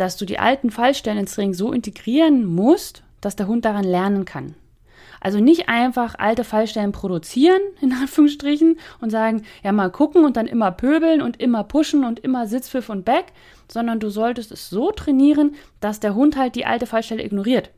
dass 0.00 0.16
du 0.16 0.24
die 0.24 0.38
alten 0.38 0.70
Fallstellen 0.70 1.18
ins 1.18 1.34
Training 1.34 1.52
so 1.52 1.72
integrieren 1.72 2.46
musst, 2.46 3.02
dass 3.20 3.36
der 3.36 3.46
Hund 3.46 3.66
daran 3.66 3.84
lernen 3.84 4.24
kann. 4.24 4.54
Also 5.20 5.38
nicht 5.38 5.68
einfach 5.68 6.14
alte 6.18 6.44
Fallstellen 6.44 6.92
produzieren, 6.92 7.60
in 7.82 7.92
Anführungsstrichen, 7.92 8.78
und 9.02 9.10
sagen, 9.10 9.42
ja, 9.62 9.72
mal 9.72 9.90
gucken 9.90 10.24
und 10.24 10.38
dann 10.38 10.46
immer 10.46 10.70
pöbeln 10.70 11.20
und 11.20 11.38
immer 11.38 11.64
pushen 11.64 12.04
und 12.04 12.18
immer 12.20 12.46
Sitzpfiff 12.46 12.88
und 12.88 13.04
Back, 13.04 13.26
sondern 13.70 14.00
du 14.00 14.08
solltest 14.08 14.50
es 14.50 14.70
so 14.70 14.90
trainieren, 14.90 15.54
dass 15.80 16.00
der 16.00 16.14
Hund 16.14 16.36
halt 16.36 16.54
die 16.54 16.64
alte 16.64 16.86
Fallstelle 16.86 17.22
ignoriert. 17.22 17.70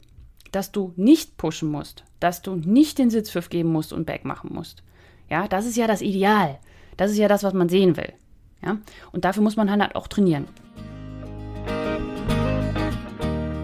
Dass 0.53 0.71
du 0.71 0.93
nicht 0.95 1.37
pushen 1.37 1.71
musst, 1.71 2.05
dass 2.21 2.43
du 2.43 2.55
nicht 2.55 2.99
den 2.99 3.11
Sitzpfiff 3.11 3.49
geben 3.49 3.73
musst 3.73 3.93
und 3.93 4.07
Back 4.07 4.25
machen 4.25 4.51
musst. 4.53 4.85
Ja, 5.29 5.49
das 5.49 5.67
ist 5.67 5.77
ja 5.77 5.89
das 5.89 6.03
Ideal. 6.03 6.61
Das 6.97 7.11
ist 7.11 7.19
ja 7.19 7.27
das, 7.27 7.43
was 7.43 7.55
man 7.55 7.69
sehen 7.69 7.97
will. 7.97 8.13
Ja, 8.65 8.79
und 9.11 9.25
dafür 9.25 9.43
muss 9.43 9.57
man 9.57 9.69
halt 9.69 9.97
auch 9.97 10.07
trainieren. 10.07 10.47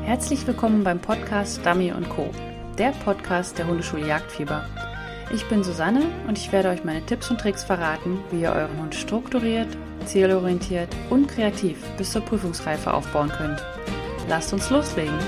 Herzlich 0.09 0.47
willkommen 0.47 0.85
beim 0.85 1.01
Podcast 1.01 1.61
Dummy 1.67 1.93
Co 2.09 2.31
der 2.79 2.93
Podcast 3.05 3.59
der 3.59 3.67
Hundeschule 3.67 4.07
Jagdfieber. 4.07 4.65
Ich 5.35 5.47
bin 5.51 5.63
Susanne 5.63 6.07
und 6.27 6.39
ich 6.39 6.51
werde 6.51 6.71
euch 6.71 6.83
meine 6.83 7.05
Tipps 7.05 7.31
und 7.31 7.39
Tricks 7.39 7.63
verraten, 7.63 8.19
wie 8.31 8.41
ihr 8.41 8.53
euren 8.53 8.81
Hund 8.81 8.95
strukturiert, 8.95 9.69
zielorientiert 10.07 10.89
und 11.11 11.29
kreativ 11.29 11.77
bis 11.99 12.13
zur 12.13 12.23
Prüfungsreife 12.23 12.95
aufbauen 12.95 13.29
könnt. 13.29 13.63
Lasst 14.31 14.55
uns 14.55 14.71
loslegen! 14.71 15.19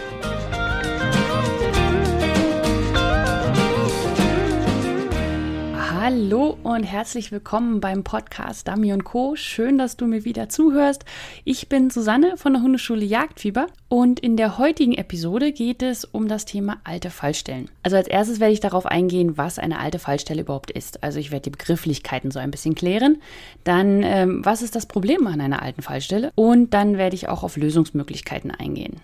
Hallo 6.12 6.58
und 6.64 6.82
herzlich 6.82 7.30
willkommen 7.30 7.80
beim 7.80 8.02
Podcast 8.02 8.68
und 8.68 9.04
Co. 9.04 9.36
Schön, 9.36 9.78
dass 9.78 9.96
du 9.96 10.08
mir 10.08 10.24
wieder 10.24 10.48
zuhörst. 10.48 11.04
Ich 11.44 11.68
bin 11.68 11.88
Susanne 11.88 12.36
von 12.36 12.52
der 12.52 12.62
Hundeschule 12.62 13.04
Jagdfieber 13.04 13.68
und 13.88 14.18
in 14.18 14.36
der 14.36 14.58
heutigen 14.58 14.92
Episode 14.92 15.52
geht 15.52 15.84
es 15.84 16.04
um 16.04 16.26
das 16.26 16.46
Thema 16.46 16.78
alte 16.82 17.10
Fallstellen. 17.10 17.70
Also 17.84 17.96
als 17.96 18.08
erstes 18.08 18.40
werde 18.40 18.52
ich 18.52 18.58
darauf 18.58 18.86
eingehen, 18.86 19.38
was 19.38 19.60
eine 19.60 19.78
alte 19.78 20.00
Fallstelle 20.00 20.40
überhaupt 20.40 20.72
ist. 20.72 21.04
Also 21.04 21.20
ich 21.20 21.30
werde 21.30 21.44
die 21.44 21.50
Begrifflichkeiten 21.50 22.32
so 22.32 22.40
ein 22.40 22.50
bisschen 22.50 22.74
klären. 22.74 23.22
Dann, 23.62 24.02
ähm, 24.02 24.44
was 24.44 24.62
ist 24.62 24.74
das 24.74 24.86
Problem 24.86 25.28
an 25.28 25.40
einer 25.40 25.62
alten 25.62 25.82
Fallstelle? 25.82 26.32
Und 26.34 26.74
dann 26.74 26.98
werde 26.98 27.14
ich 27.14 27.28
auch 27.28 27.44
auf 27.44 27.56
Lösungsmöglichkeiten 27.56 28.50
eingehen. 28.50 28.96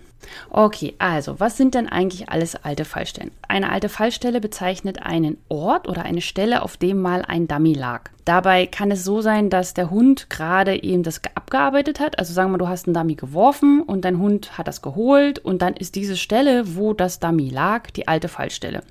Okay, 0.50 0.94
also 0.98 1.38
was 1.40 1.56
sind 1.56 1.74
denn 1.74 1.88
eigentlich 1.88 2.28
alles 2.28 2.56
alte 2.56 2.84
Fallstellen? 2.84 3.30
Eine 3.48 3.70
alte 3.70 3.88
Fallstelle 3.88 4.40
bezeichnet 4.40 5.02
einen 5.02 5.38
Ort 5.48 5.88
oder 5.88 6.02
eine 6.02 6.20
Stelle, 6.20 6.62
auf 6.62 6.76
dem 6.76 7.00
mal 7.00 7.22
ein 7.22 7.48
Dummy 7.48 7.74
lag. 7.74 8.10
Dabei 8.24 8.66
kann 8.66 8.90
es 8.90 9.04
so 9.04 9.20
sein, 9.20 9.50
dass 9.50 9.74
der 9.74 9.90
Hund 9.90 10.28
gerade 10.30 10.82
eben 10.82 11.02
das 11.02 11.20
abgearbeitet 11.34 12.00
hat. 12.00 12.18
Also 12.18 12.32
sagen 12.32 12.50
wir, 12.50 12.58
du 12.58 12.68
hast 12.68 12.86
einen 12.86 12.94
Dummy 12.94 13.14
geworfen 13.14 13.82
und 13.82 14.04
dein 14.04 14.18
Hund 14.18 14.58
hat 14.58 14.66
das 14.66 14.82
geholt 14.82 15.38
und 15.38 15.62
dann 15.62 15.74
ist 15.74 15.94
diese 15.94 16.16
Stelle, 16.16 16.76
wo 16.76 16.92
das 16.92 17.20
Dummy 17.20 17.50
lag, 17.50 17.90
die 17.90 18.08
alte 18.08 18.28
Fallstelle. 18.28 18.82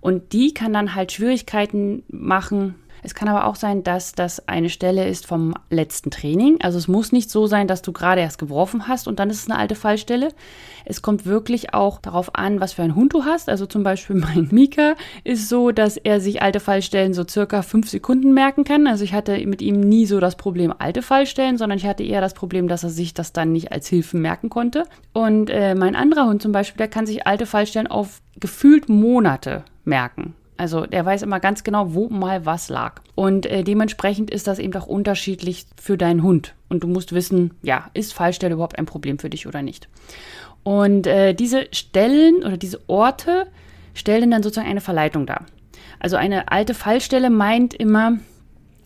Und 0.00 0.32
die 0.32 0.54
kann 0.54 0.72
dann 0.72 0.94
halt 0.94 1.10
Schwierigkeiten 1.12 2.04
machen, 2.08 2.76
es 3.02 3.14
kann 3.14 3.28
aber 3.28 3.46
auch 3.46 3.56
sein, 3.56 3.82
dass 3.82 4.12
das 4.12 4.48
eine 4.48 4.70
Stelle 4.70 5.08
ist 5.08 5.26
vom 5.26 5.54
letzten 5.70 6.10
Training. 6.10 6.60
Also 6.60 6.78
es 6.78 6.88
muss 6.88 7.12
nicht 7.12 7.30
so 7.30 7.46
sein, 7.46 7.68
dass 7.68 7.82
du 7.82 7.92
gerade 7.92 8.20
erst 8.20 8.38
geworfen 8.38 8.88
hast 8.88 9.08
und 9.08 9.18
dann 9.18 9.30
ist 9.30 9.42
es 9.42 9.50
eine 9.50 9.58
alte 9.58 9.74
Fallstelle. 9.74 10.30
Es 10.84 11.02
kommt 11.02 11.26
wirklich 11.26 11.74
auch 11.74 12.00
darauf 12.00 12.34
an, 12.34 12.60
was 12.60 12.72
für 12.72 12.82
einen 12.82 12.94
Hund 12.94 13.12
du 13.12 13.24
hast. 13.24 13.48
Also 13.48 13.66
zum 13.66 13.82
Beispiel 13.82 14.16
mein 14.34 14.48
Mika 14.50 14.94
ist 15.24 15.48
so, 15.48 15.70
dass 15.70 15.96
er 15.96 16.20
sich 16.20 16.42
alte 16.42 16.60
Fallstellen 16.60 17.14
so 17.14 17.24
circa 17.28 17.62
fünf 17.62 17.88
Sekunden 17.88 18.32
merken 18.34 18.64
kann. 18.64 18.86
Also 18.86 19.04
ich 19.04 19.12
hatte 19.12 19.38
mit 19.46 19.62
ihm 19.62 19.80
nie 19.80 20.06
so 20.06 20.20
das 20.20 20.36
Problem 20.36 20.72
alte 20.78 21.02
Fallstellen, 21.02 21.58
sondern 21.58 21.78
ich 21.78 21.86
hatte 21.86 22.02
eher 22.02 22.20
das 22.20 22.34
Problem, 22.34 22.68
dass 22.68 22.84
er 22.84 22.90
sich 22.90 23.14
das 23.14 23.32
dann 23.32 23.52
nicht 23.52 23.72
als 23.72 23.88
Hilfe 23.88 24.16
merken 24.16 24.48
konnte. 24.48 24.84
Und 25.12 25.50
äh, 25.50 25.74
mein 25.74 25.96
anderer 25.96 26.26
Hund 26.26 26.42
zum 26.42 26.52
Beispiel, 26.52 26.78
der 26.78 26.88
kann 26.88 27.06
sich 27.06 27.26
alte 27.26 27.46
Fallstellen 27.46 27.86
auf 27.86 28.20
gefühlt 28.40 28.88
Monate 28.88 29.64
merken. 29.84 30.34
Also 30.58 30.86
der 30.86 31.06
weiß 31.06 31.22
immer 31.22 31.40
ganz 31.40 31.64
genau, 31.64 31.94
wo 31.94 32.08
mal 32.08 32.44
was 32.44 32.68
lag. 32.68 33.00
Und 33.14 33.46
äh, 33.46 33.62
dementsprechend 33.62 34.30
ist 34.30 34.46
das 34.46 34.58
eben 34.58 34.74
auch 34.74 34.86
unterschiedlich 34.86 35.66
für 35.80 35.96
deinen 35.96 36.22
Hund. 36.22 36.54
Und 36.68 36.82
du 36.82 36.88
musst 36.88 37.14
wissen, 37.14 37.54
ja, 37.62 37.90
ist 37.94 38.12
Fallstelle 38.12 38.54
überhaupt 38.54 38.78
ein 38.78 38.86
Problem 38.86 39.18
für 39.18 39.30
dich 39.30 39.46
oder 39.46 39.62
nicht. 39.62 39.88
Und 40.64 41.06
äh, 41.06 41.32
diese 41.32 41.68
Stellen 41.72 42.42
oder 42.44 42.56
diese 42.56 42.80
Orte 42.88 43.46
stellen 43.94 44.30
dann 44.30 44.42
sozusagen 44.42 44.68
eine 44.68 44.80
Verleitung 44.80 45.26
dar. 45.26 45.46
Also 46.00 46.16
eine 46.16 46.50
alte 46.50 46.74
Fallstelle 46.74 47.30
meint 47.30 47.72
immer, 47.72 48.18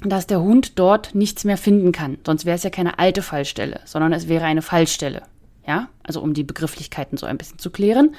dass 0.04 0.26
der 0.26 0.41
Hund 0.41 0.78
dort 0.78 1.14
nichts 1.14 1.44
mehr 1.44 1.56
finden 1.56 1.92
kann. 1.92 2.19
Sonst 2.26 2.44
wäre 2.44 2.56
es 2.56 2.62
ja 2.62 2.70
keine 2.70 2.98
alte 2.98 3.22
Fallstelle, 3.22 3.80
sondern 3.84 4.12
es 4.12 4.28
wäre 4.28 4.44
eine 4.44 4.62
Fallstelle. 4.62 5.22
Ja, 5.66 5.88
also 6.02 6.20
um 6.20 6.34
die 6.34 6.42
Begrifflichkeiten 6.42 7.16
so 7.16 7.26
ein 7.26 7.38
bisschen 7.38 7.58
zu 7.58 7.70
klären. 7.70 8.14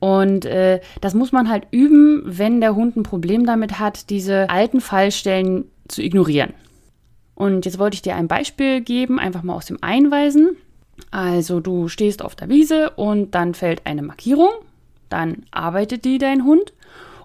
Und 0.00 0.46
äh, 0.46 0.80
das 1.00 1.14
muss 1.14 1.30
man 1.30 1.48
halt 1.48 1.66
üben, 1.70 2.22
wenn 2.24 2.60
der 2.60 2.74
Hund 2.74 2.96
ein 2.96 3.02
Problem 3.02 3.46
damit 3.46 3.78
hat, 3.78 4.10
diese 4.10 4.48
alten 4.50 4.80
Fallstellen 4.80 5.66
zu 5.88 6.02
ignorieren. 6.02 6.54
Und 7.34 7.64
jetzt 7.64 7.78
wollte 7.78 7.94
ich 7.94 8.02
dir 8.02 8.16
ein 8.16 8.28
Beispiel 8.28 8.80
geben, 8.80 9.18
einfach 9.18 9.42
mal 9.42 9.54
aus 9.54 9.66
dem 9.66 9.78
Einweisen. 9.82 10.56
Also 11.10 11.60
du 11.60 11.88
stehst 11.88 12.22
auf 12.22 12.34
der 12.34 12.48
Wiese 12.48 12.90
und 12.90 13.34
dann 13.34 13.54
fällt 13.54 13.86
eine 13.86 14.02
Markierung, 14.02 14.50
dann 15.08 15.44
arbeitet 15.50 16.04
die 16.04 16.18
dein 16.18 16.44
Hund 16.44 16.72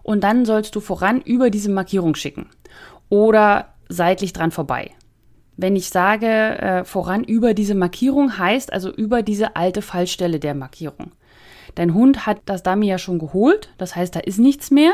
und 0.04 0.24
dann 0.24 0.46
sollst 0.46 0.76
du 0.76 0.80
voran 0.80 1.22
über 1.22 1.50
diese 1.50 1.70
Markierung 1.70 2.16
schicken 2.16 2.48
oder 3.10 3.74
seitlich 3.90 4.34
dran 4.34 4.52
vorbei. 4.52 4.92
Wenn 5.58 5.76
ich 5.76 5.90
sage 5.90 6.28
äh, 6.28 6.84
voran 6.84 7.24
über 7.24 7.54
diese 7.54 7.76
Markierung, 7.76 8.38
heißt 8.38 8.74
also 8.74 8.92
über 8.92 9.22
diese 9.22 9.56
alte 9.56 9.82
Fallstelle 9.82 10.40
der 10.40 10.54
Markierung. 10.54 11.12
Dein 11.76 11.94
Hund 11.94 12.26
hat 12.26 12.40
das 12.46 12.64
Dummy 12.64 12.88
ja 12.88 12.98
schon 12.98 13.20
geholt, 13.20 13.70
das 13.78 13.96
heißt, 13.96 14.16
da 14.16 14.20
ist 14.22 14.40
nichts 14.40 14.72
mehr. 14.72 14.94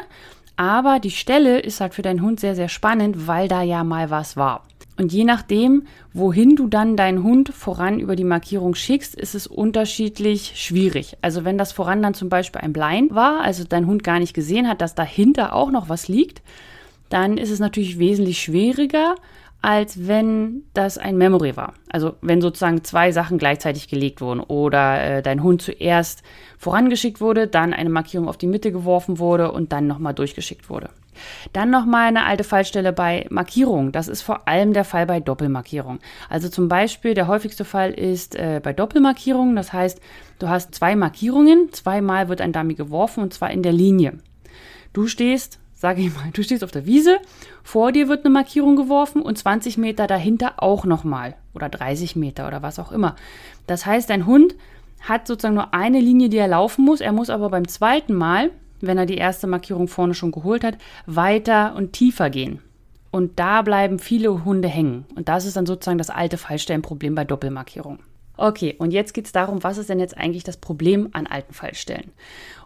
Aber 0.57 0.99
die 0.99 1.11
Stelle 1.11 1.59
ist 1.59 1.81
halt 1.81 1.93
für 1.93 2.01
deinen 2.01 2.21
Hund 2.21 2.39
sehr, 2.39 2.55
sehr 2.55 2.69
spannend, 2.69 3.27
weil 3.27 3.47
da 3.47 3.63
ja 3.63 3.83
mal 3.83 4.09
was 4.09 4.37
war. 4.37 4.63
Und 4.97 5.13
je 5.13 5.23
nachdem, 5.23 5.87
wohin 6.13 6.55
du 6.55 6.67
dann 6.67 6.95
deinen 6.95 7.23
Hund 7.23 7.49
voran 7.49 7.99
über 7.99 8.15
die 8.15 8.23
Markierung 8.23 8.75
schickst, 8.75 9.15
ist 9.15 9.33
es 9.33 9.47
unterschiedlich 9.47 10.53
schwierig. 10.55 11.17
Also 11.21 11.43
wenn 11.43 11.57
das 11.57 11.71
voran 11.71 12.03
dann 12.03 12.13
zum 12.13 12.29
Beispiel 12.29 12.61
ein 12.61 12.73
Blind 12.73 13.15
war, 13.15 13.41
also 13.41 13.63
dein 13.63 13.87
Hund 13.87 14.03
gar 14.03 14.19
nicht 14.19 14.33
gesehen 14.33 14.67
hat, 14.67 14.81
dass 14.81 14.93
dahinter 14.93 15.55
auch 15.55 15.71
noch 15.71 15.89
was 15.89 16.07
liegt, 16.07 16.43
dann 17.09 17.37
ist 17.37 17.49
es 17.49 17.59
natürlich 17.59 17.97
wesentlich 17.97 18.41
schwieriger, 18.41 19.15
als 19.61 20.07
wenn 20.07 20.63
das 20.73 20.97
ein 20.97 21.17
Memory 21.17 21.55
war. 21.55 21.73
Also 21.89 22.15
wenn 22.21 22.41
sozusagen 22.41 22.83
zwei 22.83 23.11
Sachen 23.11 23.37
gleichzeitig 23.37 23.87
gelegt 23.87 24.21
wurden 24.21 24.39
oder 24.39 25.03
äh, 25.03 25.21
dein 25.21 25.43
Hund 25.43 25.61
zuerst 25.61 26.23
vorangeschickt 26.57 27.21
wurde, 27.21 27.47
dann 27.47 27.73
eine 27.73 27.89
Markierung 27.89 28.27
auf 28.27 28.37
die 28.37 28.47
Mitte 28.47 28.71
geworfen 28.71 29.19
wurde 29.19 29.51
und 29.51 29.71
dann 29.71 29.87
nochmal 29.87 30.13
durchgeschickt 30.13 30.69
wurde. 30.69 30.89
Dann 31.53 31.69
nochmal 31.69 32.07
eine 32.07 32.25
alte 32.25 32.43
Fallstelle 32.43 32.93
bei 32.93 33.27
Markierung. 33.29 33.91
Das 33.91 34.07
ist 34.07 34.21
vor 34.21 34.47
allem 34.47 34.73
der 34.73 34.85
Fall 34.85 35.05
bei 35.05 35.19
Doppelmarkierung. 35.19 35.99
Also 36.29 36.49
zum 36.49 36.67
Beispiel 36.67 37.13
der 37.13 37.27
häufigste 37.27 37.65
Fall 37.65 37.91
ist 37.91 38.35
äh, 38.35 38.61
bei 38.63 38.73
Doppelmarkierung. 38.73 39.55
Das 39.55 39.73
heißt, 39.73 39.99
du 40.39 40.49
hast 40.49 40.73
zwei 40.73 40.95
Markierungen, 40.95 41.71
zweimal 41.71 42.29
wird 42.29 42.41
ein 42.41 42.53
Dummy 42.53 42.73
geworfen 42.73 43.21
und 43.21 43.33
zwar 43.33 43.51
in 43.51 43.61
der 43.61 43.73
Linie. 43.73 44.17
Du 44.93 45.07
stehst 45.07 45.60
sage 45.81 46.03
ich 46.03 46.13
mal, 46.13 46.29
du 46.31 46.43
stehst 46.43 46.63
auf 46.63 46.69
der 46.69 46.85
Wiese, 46.85 47.17
vor 47.63 47.91
dir 47.91 48.07
wird 48.07 48.23
eine 48.23 48.31
Markierung 48.31 48.75
geworfen 48.75 49.23
und 49.23 49.39
20 49.39 49.79
Meter 49.79 50.05
dahinter 50.05 50.61
auch 50.61 50.85
nochmal 50.85 51.33
oder 51.55 51.69
30 51.69 52.15
Meter 52.15 52.47
oder 52.47 52.61
was 52.61 52.77
auch 52.77 52.91
immer. 52.91 53.15
Das 53.65 53.87
heißt, 53.87 54.11
dein 54.11 54.27
Hund 54.27 54.53
hat 55.01 55.25
sozusagen 55.25 55.55
nur 55.55 55.73
eine 55.73 55.99
Linie, 55.99 56.29
die 56.29 56.37
er 56.37 56.47
laufen 56.47 56.85
muss. 56.85 57.01
Er 57.01 57.11
muss 57.11 57.31
aber 57.31 57.49
beim 57.49 57.67
zweiten 57.67 58.13
Mal, 58.13 58.51
wenn 58.79 58.99
er 58.99 59.07
die 59.07 59.17
erste 59.17 59.47
Markierung 59.47 59.87
vorne 59.87 60.13
schon 60.13 60.31
geholt 60.31 60.63
hat, 60.63 60.77
weiter 61.07 61.73
und 61.75 61.93
tiefer 61.93 62.29
gehen. 62.29 62.59
Und 63.09 63.39
da 63.39 63.63
bleiben 63.63 63.97
viele 63.97 64.45
Hunde 64.45 64.67
hängen. 64.67 65.05
Und 65.15 65.29
das 65.29 65.47
ist 65.47 65.57
dann 65.57 65.65
sozusagen 65.65 65.97
das 65.97 66.11
alte 66.11 66.37
Fallstellenproblem 66.37 67.15
bei 67.15 67.25
Doppelmarkierung. 67.25 67.97
Okay, 68.37 68.75
und 68.77 68.91
jetzt 68.91 69.13
geht 69.13 69.25
es 69.25 69.31
darum, 69.31 69.63
was 69.63 69.77
ist 69.77 69.89
denn 69.89 69.99
jetzt 69.99 70.17
eigentlich 70.17 70.43
das 70.43 70.57
Problem 70.57 71.09
an 71.11 71.27
alten 71.27 71.53
Fallstellen? 71.53 72.11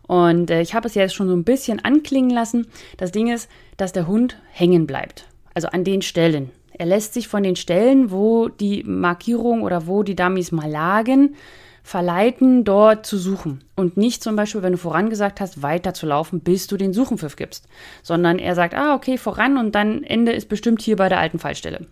Und 0.07 0.49
äh, 0.51 0.61
ich 0.61 0.73
habe 0.73 0.87
es 0.87 0.95
jetzt 0.95 1.15
schon 1.15 1.27
so 1.27 1.35
ein 1.35 1.43
bisschen 1.43 1.83
anklingen 1.83 2.29
lassen. 2.29 2.67
Das 2.97 3.11
Ding 3.11 3.31
ist, 3.31 3.49
dass 3.77 3.93
der 3.93 4.07
Hund 4.07 4.37
hängen 4.51 4.87
bleibt. 4.87 5.27
Also 5.53 5.69
an 5.69 5.83
den 5.83 6.01
Stellen. 6.01 6.51
Er 6.77 6.85
lässt 6.85 7.13
sich 7.13 7.27
von 7.27 7.43
den 7.43 7.55
Stellen, 7.55 8.11
wo 8.11 8.49
die 8.49 8.83
Markierung 8.83 9.63
oder 9.63 9.87
wo 9.87 10.03
die 10.03 10.15
Dummies 10.15 10.51
mal 10.51 10.69
lagen, 10.69 11.35
verleiten, 11.83 12.63
dort 12.65 13.05
zu 13.05 13.17
suchen. 13.17 13.63
Und 13.75 13.95
nicht 13.95 14.23
zum 14.23 14.35
Beispiel, 14.35 14.63
wenn 14.63 14.73
du 14.73 14.77
vorangesagt 14.77 15.39
hast, 15.39 15.61
weiter 15.61 15.93
zu 15.93 16.05
laufen, 16.05 16.41
bis 16.41 16.67
du 16.67 16.77
den 16.77 16.93
Suchenpfiff 16.93 17.35
gibst. 17.35 17.67
Sondern 18.03 18.39
er 18.39 18.55
sagt, 18.55 18.73
ah, 18.73 18.95
okay, 18.95 19.17
voran 19.17 19.57
und 19.57 19.75
dann 19.75 20.03
Ende 20.03 20.33
ist 20.33 20.49
bestimmt 20.49 20.81
hier 20.81 20.97
bei 20.97 21.07
der 21.07 21.19
alten 21.19 21.39
Fallstelle. 21.39 21.87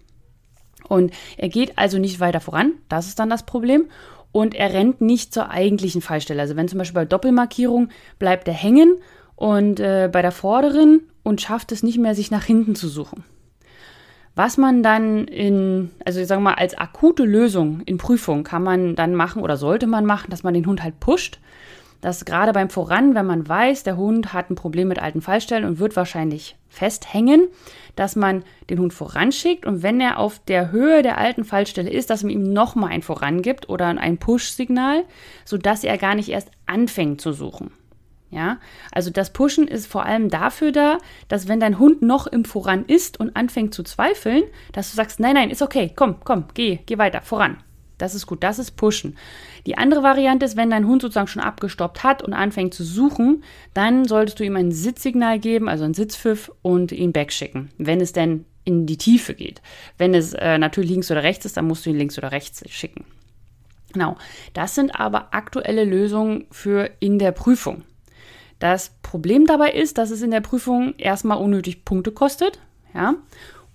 Und 0.89 1.13
er 1.37 1.47
geht 1.47 1.77
also 1.77 1.97
nicht 1.97 2.19
weiter 2.19 2.41
voran, 2.41 2.73
das 2.89 3.07
ist 3.07 3.19
dann 3.19 3.29
das 3.29 3.43
Problem 3.43 3.85
und 4.33 4.55
er 4.55 4.73
rennt 4.73 4.99
nicht 4.99 5.33
zur 5.33 5.49
eigentlichen 5.49 6.01
Fallstelle. 6.01 6.41
Also 6.41 6.57
wenn 6.57 6.67
zum 6.67 6.79
Beispiel 6.79 7.01
bei 7.01 7.05
Doppelmarkierung 7.05 7.87
bleibt 8.19 8.49
er 8.49 8.53
hängen 8.53 8.97
und 9.37 9.79
äh, 9.79 10.09
bei 10.11 10.21
der 10.21 10.33
vorderen 10.33 11.03
und 11.23 11.39
schafft 11.39 11.71
es 11.71 11.83
nicht 11.83 11.99
mehr, 11.99 12.15
sich 12.15 12.31
nach 12.31 12.43
hinten 12.43 12.75
zu 12.75 12.89
suchen. 12.89 13.23
Was 14.35 14.57
man 14.57 14.81
dann 14.81 15.25
in, 15.25 15.91
also 16.03 16.19
ich 16.19 16.27
sage 16.27 16.41
mal, 16.41 16.55
als 16.55 16.75
akute 16.75 17.23
Lösung 17.23 17.81
in 17.85 17.99
Prüfung 17.99 18.43
kann 18.43 18.63
man 18.63 18.95
dann 18.95 19.13
machen 19.13 19.43
oder 19.43 19.55
sollte 19.55 19.85
man 19.85 20.05
machen, 20.05 20.31
dass 20.31 20.41
man 20.41 20.55
den 20.55 20.65
Hund 20.65 20.81
halt 20.83 20.99
pusht. 20.99 21.39
Dass 22.03 22.25
gerade 22.25 22.51
beim 22.51 22.69
Voran, 22.69 23.15
wenn 23.15 23.25
man 23.25 23.47
weiß, 23.47 23.83
der 23.83 23.95
Hund 23.95 24.33
hat 24.33 24.49
ein 24.49 24.55
Problem 24.55 24.89
mit 24.89 24.99
alten 24.99 25.21
Fallstellen 25.21 25.63
und 25.63 25.79
wird 25.79 25.95
wahrscheinlich 25.95 26.57
festhängen, 26.67 27.47
dass 27.95 28.17
man 28.17 28.43
den 28.69 28.79
Hund 28.79 28.93
voranschickt 28.93 29.65
und 29.65 29.83
wenn 29.83 30.01
er 30.01 30.19
auf 30.19 30.39
der 30.39 30.73
Höhe 30.73 31.01
der 31.01 31.17
alten 31.17 31.45
Fallstelle 31.45 31.89
ist, 31.89 32.09
dass 32.09 32.23
man 32.23 32.31
ihm 32.31 32.51
nochmal 32.51 32.89
ein 32.89 33.03
Voran 33.03 33.41
gibt 33.41 33.69
oder 33.69 33.87
ein 33.87 34.17
Push-Signal, 34.17 35.05
sodass 35.45 35.85
er 35.85 35.97
gar 35.97 36.13
nicht 36.13 36.27
erst 36.27 36.51
anfängt 36.65 37.21
zu 37.21 37.31
suchen. 37.31 37.71
Ja, 38.31 38.57
also 38.91 39.09
das 39.09 39.31
Pushen 39.31 39.69
ist 39.69 39.87
vor 39.87 40.03
allem 40.05 40.29
dafür 40.29 40.73
da, 40.73 40.97
dass 41.29 41.47
wenn 41.47 41.61
dein 41.61 41.79
Hund 41.79 42.01
noch 42.01 42.27
im 42.27 42.43
Voran 42.43 42.83
ist 42.83 43.17
und 43.17 43.37
anfängt 43.37 43.73
zu 43.73 43.81
zweifeln, 43.81 44.43
dass 44.73 44.91
du 44.91 44.97
sagst, 44.97 45.21
nein, 45.21 45.35
nein, 45.35 45.51
ist 45.51 45.61
okay, 45.61 45.93
komm, 45.95 46.17
komm, 46.25 46.47
geh, 46.53 46.79
geh 46.85 46.97
weiter, 46.97 47.21
voran. 47.21 47.63
Das 47.97 48.15
ist 48.15 48.25
gut, 48.25 48.43
das 48.43 48.59
ist 48.59 48.71
Pushen. 48.71 49.17
Die 49.65 49.77
andere 49.77 50.03
Variante 50.03 50.45
ist, 50.45 50.57
wenn 50.57 50.69
dein 50.69 50.87
Hund 50.87 51.01
sozusagen 51.01 51.27
schon 51.27 51.41
abgestoppt 51.41 52.03
hat 52.03 52.21
und 52.21 52.33
anfängt 52.33 52.73
zu 52.73 52.83
suchen, 52.83 53.43
dann 53.73 54.05
solltest 54.05 54.39
du 54.39 54.43
ihm 54.43 54.55
ein 54.55 54.71
Sitzsignal 54.71 55.39
geben, 55.39 55.69
also 55.69 55.83
ein 55.83 55.93
Sitzpfiff 55.93 56.51
und 56.61 56.91
ihn 56.91 57.13
backschicken, 57.13 57.69
wenn 57.77 58.01
es 58.01 58.13
denn 58.13 58.45
in 58.65 58.85
die 58.85 58.97
Tiefe 58.97 59.33
geht. 59.33 59.61
Wenn 59.97 60.13
es 60.13 60.33
äh, 60.33 60.57
natürlich 60.57 60.89
links 60.89 61.11
oder 61.11 61.23
rechts 61.23 61.45
ist, 61.45 61.57
dann 61.57 61.67
musst 61.67 61.85
du 61.85 61.89
ihn 61.89 61.97
links 61.97 62.17
oder 62.17 62.31
rechts 62.31 62.63
schicken. 62.69 63.05
Genau, 63.93 64.17
das 64.53 64.73
sind 64.75 64.99
aber 64.99 65.33
aktuelle 65.33 65.85
Lösungen 65.85 66.45
für 66.49 66.89
in 66.99 67.19
der 67.19 67.31
Prüfung. 67.31 67.83
Das 68.59 68.91
Problem 69.03 69.45
dabei 69.45 69.71
ist, 69.71 69.97
dass 69.97 70.09
es 70.09 70.21
in 70.21 70.31
der 70.31 70.41
Prüfung 70.41 70.95
erstmal 70.97 71.37
unnötig 71.37 71.85
Punkte 71.85 72.11
kostet, 72.11 72.59
ja, 72.93 73.15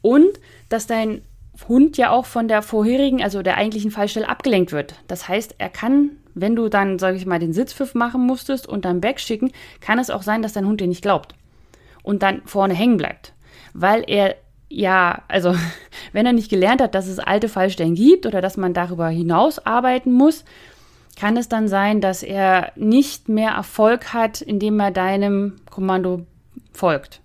und 0.01 0.41
dass 0.69 0.87
dein 0.87 1.23
Hund 1.67 1.97
ja 1.97 2.11
auch 2.11 2.27
von 2.27 2.49
der 2.49 2.63
vorherigen, 2.63 3.23
also 3.23 3.43
der 3.43 3.57
eigentlichen 3.57 3.91
Fallstelle 3.91 4.29
abgelenkt 4.29 4.73
wird. 4.73 4.95
Das 5.09 5.29
heißt, 5.29 5.57
er 5.59 5.69
kann, 5.69 6.11
wenn 6.35 6.55
du 6.55 6.69
dann, 6.69 6.99
sage 6.99 7.17
ich 7.17 7.27
mal, 7.27 7.39
den 7.39 7.53
Sitzpfiff 7.53 7.95
machen 7.95 8.27
musstest 8.27 8.67
und 8.67 8.85
dann 8.85 9.03
wegschicken, 9.03 9.51
kann 9.81 9.99
es 9.99 10.11
auch 10.11 10.23
sein, 10.23 10.43
dass 10.43 10.53
dein 10.53 10.67
Hund 10.67 10.81
dir 10.81 10.87
nicht 10.87 11.03
glaubt 11.03 11.35
und 12.03 12.23
dann 12.23 12.43
vorne 12.45 12.75
hängen 12.75 12.97
bleibt, 12.97 13.33
weil 13.75 14.05
er 14.07 14.37
ja, 14.71 15.23
also 15.29 15.55
wenn 16.13 16.27
er 16.27 16.33
nicht 16.33 16.51
gelernt 16.51 16.83
hat, 16.83 16.95
dass 16.95 17.07
es 17.07 17.19
alte 17.19 17.49
Fallstellen 17.49 17.95
gibt 17.95 18.27
oder 18.27 18.41
dass 18.41 18.57
man 18.57 18.75
darüber 18.75 19.09
hinaus 19.09 19.59
arbeiten 19.65 20.13
muss, 20.13 20.45
kann 21.19 21.37
es 21.37 21.49
dann 21.49 21.67
sein, 21.67 22.01
dass 22.01 22.23
er 22.23 22.73
nicht 22.77 23.29
mehr 23.29 23.51
Erfolg 23.51 24.13
hat, 24.13 24.41
indem 24.41 24.79
er 24.79 24.93
deinem 24.93 25.57
Kommando 25.69 26.27
folgt. 26.73 27.21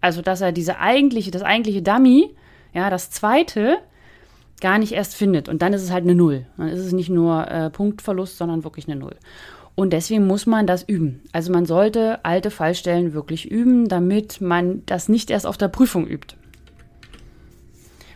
Also, 0.00 0.20
dass 0.20 0.40
er 0.40 0.52
diese 0.52 0.78
eigentliche, 0.78 1.30
das 1.30 1.42
eigentliche 1.42 1.82
Dummy, 1.82 2.34
ja, 2.76 2.90
das 2.90 3.10
zweite, 3.10 3.78
gar 4.60 4.78
nicht 4.78 4.92
erst 4.92 5.16
findet. 5.16 5.48
Und 5.48 5.62
dann 5.62 5.72
ist 5.72 5.82
es 5.82 5.90
halt 5.90 6.04
eine 6.04 6.14
Null. 6.14 6.44
Dann 6.58 6.68
ist 6.68 6.80
es 6.80 6.92
nicht 6.92 7.08
nur 7.08 7.50
äh, 7.50 7.70
Punktverlust, 7.70 8.36
sondern 8.36 8.64
wirklich 8.64 8.86
eine 8.86 8.96
Null. 8.96 9.16
Und 9.74 9.94
deswegen 9.94 10.26
muss 10.26 10.44
man 10.44 10.66
das 10.66 10.82
üben. 10.82 11.22
Also 11.32 11.52
man 11.52 11.64
sollte 11.64 12.22
alte 12.22 12.50
Fallstellen 12.50 13.14
wirklich 13.14 13.50
üben, 13.50 13.88
damit 13.88 14.42
man 14.42 14.82
das 14.84 15.08
nicht 15.08 15.30
erst 15.30 15.46
auf 15.46 15.56
der 15.56 15.68
Prüfung 15.68 16.06
übt. 16.06 16.36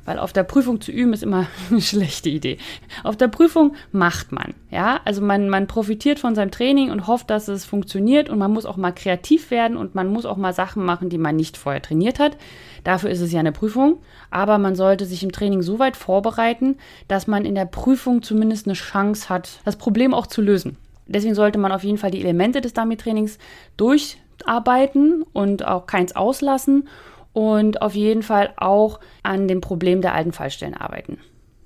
Weil 0.04 0.18
auf 0.18 0.32
der 0.32 0.44
Prüfung 0.44 0.80
zu 0.80 0.92
üben 0.92 1.12
ist 1.12 1.22
immer 1.22 1.46
eine 1.70 1.80
schlechte 1.80 2.28
Idee. 2.28 2.58
Auf 3.04 3.16
der 3.16 3.28
Prüfung 3.28 3.74
macht 3.92 4.32
man, 4.32 4.54
ja. 4.70 5.00
Also 5.04 5.22
man, 5.22 5.48
man 5.48 5.66
profitiert 5.66 6.18
von 6.18 6.34
seinem 6.34 6.50
Training 6.50 6.90
und 6.90 7.06
hofft, 7.06 7.30
dass 7.30 7.48
es 7.48 7.64
funktioniert 7.64 8.28
und 8.30 8.38
man 8.38 8.52
muss 8.52 8.66
auch 8.66 8.76
mal 8.76 8.92
kreativ 8.92 9.50
werden 9.50 9.76
und 9.76 9.94
man 9.94 10.08
muss 10.08 10.26
auch 10.26 10.36
mal 10.36 10.52
Sachen 10.52 10.84
machen, 10.84 11.08
die 11.08 11.18
man 11.18 11.36
nicht 11.36 11.56
vorher 11.56 11.82
trainiert 11.82 12.18
hat. 12.18 12.36
Dafür 12.84 13.10
ist 13.10 13.20
es 13.20 13.32
ja 13.32 13.40
eine 13.40 13.52
Prüfung. 13.52 13.98
Aber 14.30 14.58
man 14.58 14.74
sollte 14.74 15.06
sich 15.06 15.22
im 15.22 15.32
Training 15.32 15.62
so 15.62 15.78
weit 15.78 15.96
vorbereiten, 15.96 16.76
dass 17.08 17.26
man 17.26 17.44
in 17.44 17.54
der 17.54 17.66
Prüfung 17.66 18.22
zumindest 18.22 18.66
eine 18.66 18.74
Chance 18.74 19.28
hat, 19.28 19.60
das 19.64 19.76
Problem 19.76 20.14
auch 20.14 20.26
zu 20.26 20.40
lösen. 20.40 20.76
Deswegen 21.06 21.34
sollte 21.34 21.58
man 21.58 21.72
auf 21.72 21.82
jeden 21.82 21.98
Fall 21.98 22.12
die 22.12 22.20
Elemente 22.20 22.60
des 22.60 22.72
Dummy-Trainings 22.72 23.38
durcharbeiten 23.76 25.24
und 25.32 25.66
auch 25.66 25.86
keins 25.86 26.14
auslassen 26.14 26.88
und 27.32 27.82
auf 27.82 27.94
jeden 27.94 28.22
Fall 28.22 28.52
auch 28.56 29.00
an 29.22 29.48
dem 29.48 29.60
Problem 29.60 30.00
der 30.00 30.14
alten 30.14 30.32
Fallstellen 30.32 30.74
arbeiten. 30.74 31.18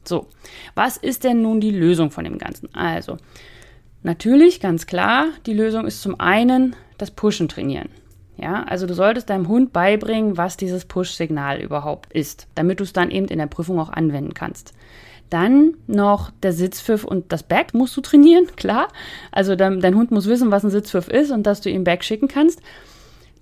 So, 0.05 0.29
was 0.75 0.97
ist 0.97 1.25
denn 1.25 1.43
nun 1.43 1.61
die 1.61 1.71
Lösung 1.71 2.11
von 2.11 2.25
dem 2.25 2.39
Ganzen? 2.39 2.75
Also, 2.75 3.17
natürlich, 4.03 4.61
ganz 4.61 4.87
klar, 4.87 5.27
die 5.47 5.55
Lösung 5.55 5.87
ist 5.87 6.03
zum 6.03 6.21
einen 6.21 6.77
das 6.99 7.11
Pushen 7.11 7.49
trainieren. 7.49 7.89
Ja, 8.37 8.65
also 8.65 8.87
du 8.87 8.95
solltest 8.95 9.31
deinem 9.31 9.49
Hund 9.49 9.73
beibringen, 9.73 10.37
was 10.37 10.57
dieses 10.57 10.87
Push-Signal 10.87 11.61
überhaupt 11.61 12.13
ist, 12.13 12.49
damit 12.57 12.81
du 12.81 12.85
es 12.85 12.93
dann 12.93 13.11
eben 13.11 13.29
in 13.29 13.39
der 13.39 13.47
Prüfung 13.47 13.79
auch 13.79 13.91
anwenden 13.91 14.35
kannst. 14.35 14.75
Dann 15.31 15.75
noch 15.87 16.33
der 16.43 16.53
Sitzpfiff 16.53 17.05
und 17.05 17.33
das 17.33 17.45
Back 17.45 17.75
musst 17.75 17.97
du 17.97 18.01
trainieren, 18.01 18.47
klar. 18.57 18.89
Also 19.31 19.55
dein, 19.55 19.81
dein 19.81 19.95
Hund 19.95 20.11
muss 20.11 20.27
wissen, 20.27 20.51
was 20.51 20.65
ein 20.65 20.71
Sitzpfiff 20.71 21.09
ist 21.09 21.31
und 21.31 21.45
dass 21.45 21.61
du 21.61 21.71
ihm 21.71 21.85
Back 21.85 22.03
schicken 22.03 22.29
kannst 22.29 22.61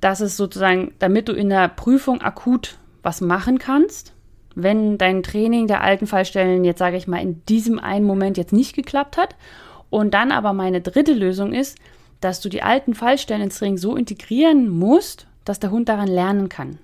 dass 0.02 0.20
es 0.20 0.36
sozusagen, 0.36 0.92
damit 0.98 1.28
du 1.28 1.32
in 1.32 1.48
der 1.48 1.68
Prüfung 1.68 2.20
akut 2.20 2.76
was 3.04 3.20
machen 3.20 3.58
kannst, 3.58 4.12
wenn 4.54 4.98
dein 4.98 5.22
Training 5.22 5.68
der 5.68 5.80
alten 5.80 6.06
Fallstellen 6.06 6.64
jetzt, 6.64 6.80
sage 6.80 6.96
ich 6.96 7.06
mal, 7.06 7.22
in 7.22 7.40
diesem 7.46 7.78
einen 7.78 8.04
Moment 8.04 8.36
jetzt 8.36 8.52
nicht 8.52 8.74
geklappt 8.74 9.16
hat. 9.16 9.36
Und 9.90 10.12
dann 10.12 10.32
aber 10.32 10.52
meine 10.52 10.80
dritte 10.80 11.14
Lösung 11.14 11.52
ist, 11.52 11.78
dass 12.20 12.40
du 12.40 12.48
die 12.48 12.62
alten 12.62 12.94
Fallstellen 12.94 13.42
ins 13.42 13.58
Training 13.58 13.78
so 13.78 13.94
integrieren 13.94 14.68
musst, 14.68 15.28
dass 15.44 15.60
der 15.60 15.70
Hund 15.70 15.88
daran 15.88 16.08
lernen 16.08 16.48
kann. 16.48 16.78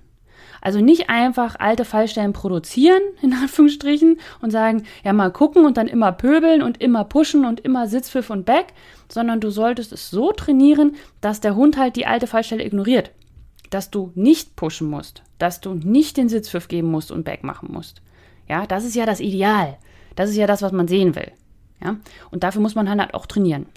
Also 0.61 0.81
nicht 0.81 1.09
einfach 1.09 1.55
alte 1.59 1.85
Fallstellen 1.85 2.33
produzieren, 2.33 3.01
in 3.21 3.33
Anführungsstrichen, 3.33 4.19
und 4.41 4.51
sagen, 4.51 4.83
ja, 5.03 5.13
mal 5.13 5.31
gucken 5.31 5.65
und 5.65 5.77
dann 5.77 5.87
immer 5.87 6.11
pöbeln 6.11 6.61
und 6.61 6.81
immer 6.81 7.03
pushen 7.03 7.45
und 7.45 7.59
immer 7.61 7.87
Sitzpfiff 7.87 8.29
und 8.29 8.45
Back, 8.45 8.73
sondern 9.07 9.39
du 9.39 9.49
solltest 9.49 9.91
es 9.91 10.09
so 10.09 10.31
trainieren, 10.31 10.95
dass 11.21 11.41
der 11.41 11.55
Hund 11.55 11.77
halt 11.77 11.95
die 11.95 12.05
alte 12.05 12.27
Fallstelle 12.27 12.65
ignoriert. 12.65 13.11
Dass 13.69 13.91
du 13.91 14.11
nicht 14.15 14.55
pushen 14.55 14.89
musst, 14.89 15.23
dass 15.37 15.61
du 15.61 15.73
nicht 15.73 16.17
den 16.17 16.29
Sitzpfiff 16.29 16.67
geben 16.67 16.89
musst 16.89 17.11
und 17.11 17.23
Back 17.23 17.43
machen 17.43 17.69
musst. 17.71 18.01
Ja, 18.47 18.65
das 18.65 18.83
ist 18.83 18.95
ja 18.95 19.05
das 19.05 19.19
Ideal. 19.19 19.77
Das 20.15 20.29
ist 20.29 20.35
ja 20.35 20.47
das, 20.47 20.61
was 20.61 20.71
man 20.71 20.87
sehen 20.87 21.15
will. 21.15 21.31
Ja, 21.81 21.97
und 22.31 22.43
dafür 22.43 22.61
muss 22.61 22.75
man 22.75 22.89
halt 22.89 23.13
auch 23.13 23.25
trainieren. 23.25 23.67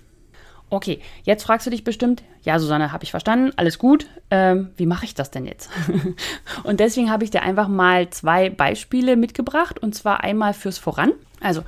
Okay, 0.73 1.01
jetzt 1.25 1.43
fragst 1.43 1.67
du 1.67 1.71
dich 1.71 1.85
bestimmt, 1.85 2.23
ja, 2.45 2.59
Susanne, 2.59 2.93
habe 2.93 3.05
ich 3.05 3.11
verstanden, 3.11 3.53
alles 3.57 3.79
gut. 3.79 4.07
Ähm, 4.31 4.71
wie 4.79 4.87
mache 4.87 5.05
ich 5.05 5.15
das 5.15 5.31
denn 5.31 5.45
jetzt? 5.45 5.69
und 6.65 6.81
deswegen 6.81 7.11
habe 7.11 7.25
ich 7.25 7.31
dir 7.31 7.43
einfach 7.43 7.69
mal 7.69 8.09
zwei 8.09 8.49
Beispiele 8.49 9.17
mitgebracht 9.17 9.79
und 9.81 9.95
zwar 9.95 10.25
einmal 10.25 10.55
fürs 10.55 10.79
Voran. 10.79 11.13
Also, 11.43 11.63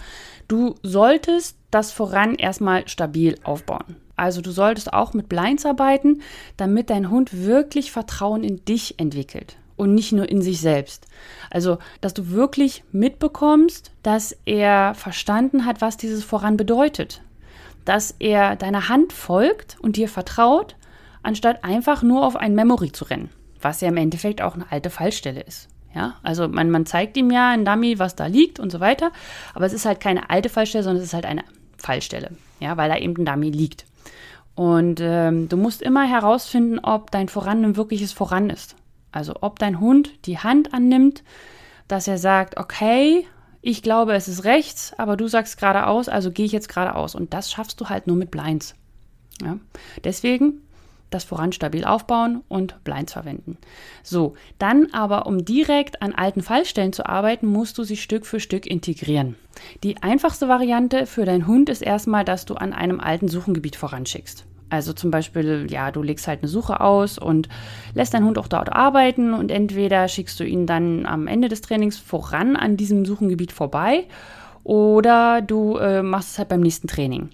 du 0.48 0.76
solltest 0.82 1.58
das 1.70 1.92
Voran 1.92 2.34
erstmal 2.36 2.88
stabil 2.88 3.38
aufbauen. 3.44 3.96
Also, 4.16 4.40
du 4.40 4.50
solltest 4.52 4.94
auch 4.94 5.12
mit 5.12 5.28
Blinds 5.28 5.66
arbeiten, 5.66 6.22
damit 6.56 6.88
dein 6.88 7.10
Hund 7.10 7.44
wirklich 7.44 7.92
Vertrauen 7.92 8.42
in 8.42 8.64
dich 8.64 8.98
entwickelt 8.98 9.58
und 9.76 9.94
nicht 9.94 10.12
nur 10.12 10.30
in 10.30 10.40
sich 10.40 10.62
selbst. 10.62 11.08
Also, 11.50 11.76
dass 12.00 12.14
du 12.14 12.30
wirklich 12.30 12.84
mitbekommst, 12.90 13.92
dass 14.02 14.34
er 14.46 14.94
verstanden 14.94 15.66
hat, 15.66 15.82
was 15.82 15.98
dieses 15.98 16.24
Voran 16.24 16.56
bedeutet 16.56 17.20
dass 17.84 18.14
er 18.18 18.56
deiner 18.56 18.88
Hand 18.88 19.12
folgt 19.12 19.76
und 19.80 19.96
dir 19.96 20.08
vertraut, 20.08 20.76
anstatt 21.22 21.64
einfach 21.64 22.02
nur 22.02 22.26
auf 22.26 22.36
ein 22.36 22.54
Memory 22.54 22.92
zu 22.92 23.04
rennen, 23.04 23.30
was 23.60 23.80
ja 23.80 23.88
im 23.88 23.96
Endeffekt 23.96 24.42
auch 24.42 24.54
eine 24.54 24.70
alte 24.70 24.90
Fallstelle 24.90 25.40
ist. 25.40 25.68
Ja, 25.94 26.14
also 26.22 26.48
man, 26.48 26.70
man 26.70 26.86
zeigt 26.86 27.16
ihm 27.16 27.30
ja 27.30 27.54
in 27.54 27.64
Dummy, 27.64 27.98
was 28.00 28.16
da 28.16 28.26
liegt 28.26 28.58
und 28.58 28.70
so 28.70 28.80
weiter, 28.80 29.12
aber 29.54 29.66
es 29.66 29.72
ist 29.72 29.86
halt 29.86 30.00
keine 30.00 30.28
alte 30.28 30.48
Fallstelle, 30.48 30.82
sondern 30.82 31.02
es 31.02 31.08
ist 31.08 31.14
halt 31.14 31.26
eine 31.26 31.44
Fallstelle, 31.78 32.30
ja, 32.58 32.76
weil 32.76 32.90
da 32.90 32.96
eben 32.96 33.16
ein 33.16 33.24
Dummy 33.24 33.50
liegt. 33.50 33.86
Und 34.56 35.00
ähm, 35.00 35.48
du 35.48 35.56
musst 35.56 35.82
immer 35.82 36.04
herausfinden, 36.04 36.78
ob 36.80 37.10
dein 37.10 37.28
Voran 37.28 37.64
ein 37.64 37.76
wirkliches 37.76 38.12
Voran 38.12 38.50
ist. 38.50 38.76
Also 39.12 39.34
ob 39.40 39.58
dein 39.58 39.80
Hund 39.80 40.10
die 40.26 40.38
Hand 40.38 40.74
annimmt, 40.74 41.22
dass 41.88 42.08
er 42.08 42.18
sagt, 42.18 42.56
okay, 42.56 43.26
ich 43.66 43.82
glaube, 43.82 44.12
es 44.12 44.28
ist 44.28 44.44
rechts, 44.44 44.92
aber 44.98 45.16
du 45.16 45.26
sagst 45.26 45.58
geradeaus, 45.58 46.10
also 46.10 46.30
gehe 46.30 46.44
ich 46.44 46.52
jetzt 46.52 46.68
geradeaus. 46.68 47.14
Und 47.14 47.32
das 47.32 47.50
schaffst 47.50 47.80
du 47.80 47.88
halt 47.88 48.06
nur 48.06 48.14
mit 48.14 48.30
Blinds. 48.30 48.74
Ja? 49.42 49.58
Deswegen 50.04 50.60
das 51.08 51.24
voran 51.24 51.52
stabil 51.52 51.84
aufbauen 51.84 52.42
und 52.48 52.82
Blinds 52.84 53.14
verwenden. 53.14 53.56
So, 54.02 54.34
dann 54.58 54.88
aber, 54.92 55.26
um 55.26 55.46
direkt 55.46 56.02
an 56.02 56.12
alten 56.12 56.42
Fallstellen 56.42 56.92
zu 56.92 57.06
arbeiten, 57.06 57.46
musst 57.46 57.78
du 57.78 57.84
sie 57.84 57.96
Stück 57.96 58.26
für 58.26 58.40
Stück 58.40 58.66
integrieren. 58.66 59.36
Die 59.82 60.02
einfachste 60.02 60.48
Variante 60.48 61.06
für 61.06 61.24
deinen 61.24 61.46
Hund 61.46 61.70
ist 61.70 61.82
erstmal, 61.82 62.24
dass 62.24 62.44
du 62.44 62.56
an 62.56 62.72
einem 62.74 63.00
alten 63.00 63.28
Suchengebiet 63.28 63.76
voranschickst. 63.76 64.44
Also 64.70 64.92
zum 64.92 65.10
Beispiel, 65.10 65.66
ja, 65.70 65.90
du 65.90 66.02
legst 66.02 66.26
halt 66.26 66.40
eine 66.40 66.48
Suche 66.48 66.80
aus 66.80 67.18
und 67.18 67.48
lässt 67.94 68.14
deinen 68.14 68.24
Hund 68.24 68.38
auch 68.38 68.48
dort 68.48 68.72
arbeiten 68.72 69.32
und 69.34 69.50
entweder 69.50 70.08
schickst 70.08 70.40
du 70.40 70.44
ihn 70.44 70.66
dann 70.66 71.06
am 71.06 71.26
Ende 71.26 71.48
des 71.48 71.60
Trainings 71.60 71.98
voran 71.98 72.56
an 72.56 72.76
diesem 72.76 73.04
Suchengebiet 73.04 73.52
vorbei 73.52 74.04
oder 74.64 75.42
du 75.42 75.76
äh, 75.76 76.02
machst 76.02 76.32
es 76.32 76.38
halt 76.38 76.48
beim 76.48 76.60
nächsten 76.60 76.88
Training. 76.88 77.28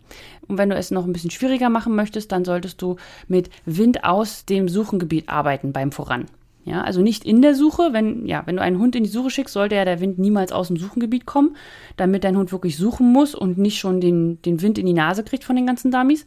Und 0.48 0.58
wenn 0.58 0.68
du 0.68 0.76
es 0.76 0.90
noch 0.90 1.06
ein 1.06 1.12
bisschen 1.12 1.30
schwieriger 1.30 1.70
machen 1.70 1.94
möchtest, 1.94 2.32
dann 2.32 2.44
solltest 2.44 2.82
du 2.82 2.96
mit 3.28 3.50
Wind 3.64 4.04
aus 4.04 4.44
dem 4.44 4.68
Suchengebiet 4.68 5.28
arbeiten 5.28 5.72
beim 5.72 5.92
Voran. 5.92 6.26
Ja, 6.64 6.82
also 6.82 7.00
nicht 7.00 7.24
in 7.24 7.40
der 7.40 7.54
Suche. 7.54 7.92
Wenn, 7.92 8.26
ja, 8.26 8.42
wenn 8.46 8.56
du 8.56 8.62
einen 8.62 8.78
Hund 8.78 8.94
in 8.94 9.04
die 9.04 9.08
Suche 9.08 9.30
schickst, 9.30 9.54
sollte 9.54 9.76
ja 9.76 9.84
der 9.84 10.00
Wind 10.00 10.18
niemals 10.18 10.52
aus 10.52 10.68
dem 10.68 10.76
Suchengebiet 10.76 11.24
kommen, 11.24 11.56
damit 11.96 12.24
dein 12.24 12.36
Hund 12.36 12.52
wirklich 12.52 12.76
suchen 12.76 13.12
muss 13.12 13.34
und 13.34 13.58
nicht 13.58 13.78
schon 13.78 14.00
den, 14.00 14.42
den 14.42 14.60
Wind 14.60 14.76
in 14.76 14.86
die 14.86 14.92
Nase 14.92 15.24
kriegt 15.24 15.44
von 15.44 15.56
den 15.56 15.66
ganzen 15.66 15.90
Dummies. 15.90 16.26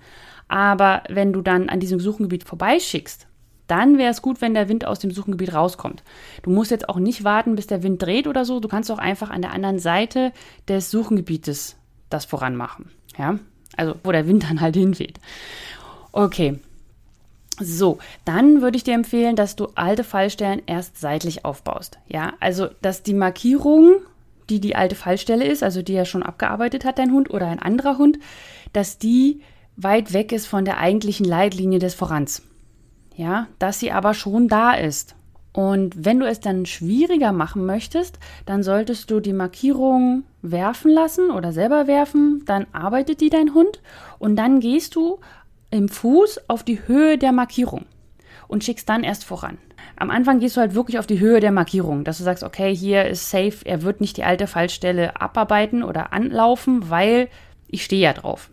Aber 0.54 1.02
wenn 1.10 1.34
du 1.34 1.42
dann 1.42 1.68
an 1.68 1.80
diesem 1.80 2.00
Suchengebiet 2.00 2.44
vorbeischickst, 2.44 3.26
dann 3.66 3.98
wäre 3.98 4.12
es 4.12 4.22
gut, 4.22 4.40
wenn 4.40 4.54
der 4.54 4.70
Wind 4.70 4.86
aus 4.86 5.00
dem 5.00 5.10
Suchengebiet 5.10 5.56
rauskommt. 5.56 6.04
Du 6.44 6.52
musst 6.52 6.70
jetzt 6.70 6.90
auch 6.90 6.98
nicht 7.00 7.24
warten, 7.24 7.56
bis 7.56 7.66
der 7.66 7.82
Wind 7.82 8.04
dreht 8.04 8.28
oder 8.28 8.46
so. 8.46 8.60
Du 8.60 8.68
kannst 8.68 8.92
auch 8.92 9.00
einfach 9.00 9.32
an 9.32 9.42
der 9.42 9.52
anderen 9.52 9.80
Seite 9.80 10.32
des 10.68 10.92
Suchengebietes 10.92 11.76
das 12.12 12.26
voranmachen. 12.26 12.92
Ja, 13.18 13.40
also 13.78 13.96
wo 14.04 14.12
der 14.12 14.28
Wind 14.28 14.44
dann 14.44 14.62
halt 14.62 14.76
hinweht. 14.76 15.20
Okay, 16.12 16.60
so, 17.60 17.98
dann 18.24 18.62
würde 18.62 18.78
ich 18.78 18.84
dir 18.84 18.94
empfehlen, 18.94 19.36
dass 19.36 19.56
du 19.56 19.70
alte 19.74 20.04
Fallstellen 20.04 20.62
erst 20.68 21.00
seitlich 21.00 21.46
aufbaust. 21.46 21.98
Ja, 22.08 22.34
also 22.40 22.68
dass 22.84 23.02
die 23.02 23.16
Markierung, 23.16 24.02
die 24.52 24.60
die 24.60 24.76
alte 24.76 24.94
Fallstelle 24.94 25.46
ist, 25.46 25.64
also 25.64 25.82
die 25.82 25.94
ja 25.94 26.06
schon 26.06 26.22
abgearbeitet 26.22 26.86
hat, 26.86 27.00
dein 27.00 27.12
Hund 27.12 27.32
oder 27.32 27.48
ein 27.48 27.60
anderer 27.60 27.98
Hund, 27.98 28.20
dass 28.72 29.00
die 29.00 29.42
weit 29.76 30.14
weg 30.14 30.32
ist 30.32 30.48
von 30.48 30.66
der 30.66 30.78
eigentlichen 30.78 31.26
Leitlinie 31.26 31.80
des 31.80 31.94
Vorans. 31.94 32.44
Ja, 33.16 33.48
dass 33.60 33.80
sie 33.80 33.92
aber 33.92 34.14
schon 34.14 34.48
da 34.48 34.74
ist. 34.74 35.16
Und 35.54 36.04
wenn 36.04 36.20
du 36.20 36.28
es 36.28 36.40
dann 36.40 36.66
schwieriger 36.66 37.32
machen 37.32 37.66
möchtest, 37.66 38.18
dann 38.48 38.64
solltest 38.64 39.12
du 39.12 39.20
die 39.20 39.34
Markierung 39.34 40.24
werfen 40.42 40.90
lassen 40.90 41.30
oder 41.30 41.52
selber 41.52 41.86
werfen. 41.86 42.44
Dann 42.46 42.66
arbeitet 42.72 43.22
die 43.22 43.30
dein 43.30 43.54
Hund 43.54 43.82
und 44.18 44.36
dann 44.36 44.60
gehst 44.60 44.96
du 44.96 45.20
im 45.70 45.90
Fuß 45.90 46.50
auf 46.50 46.64
die 46.64 46.88
Höhe 46.88 47.20
der 47.20 47.32
Markierung 47.32 47.86
und 48.48 48.64
schickst 48.64 48.90
dann 48.90 49.04
erst 49.04 49.26
voran. 49.26 49.60
Am 49.96 50.10
Anfang 50.10 50.40
gehst 50.40 50.58
du 50.58 50.62
halt 50.62 50.74
wirklich 50.74 50.98
auf 50.98 51.08
die 51.08 51.20
Höhe 51.20 51.40
der 51.40 51.52
Markierung, 51.52 52.04
dass 52.04 52.18
du 52.18 52.24
sagst, 52.24 52.44
okay, 52.44 52.76
hier 52.76 53.06
ist 53.06 53.30
safe, 53.30 53.58
er 53.64 53.84
wird 53.84 54.02
nicht 54.02 54.18
die 54.18 54.24
alte 54.24 54.48
Fallstelle 54.48 55.22
abarbeiten 55.22 55.84
oder 55.84 56.14
anlaufen, 56.14 56.90
weil 56.90 57.30
ich 57.68 57.84
stehe 57.84 58.02
ja 58.02 58.14
drauf. 58.14 58.50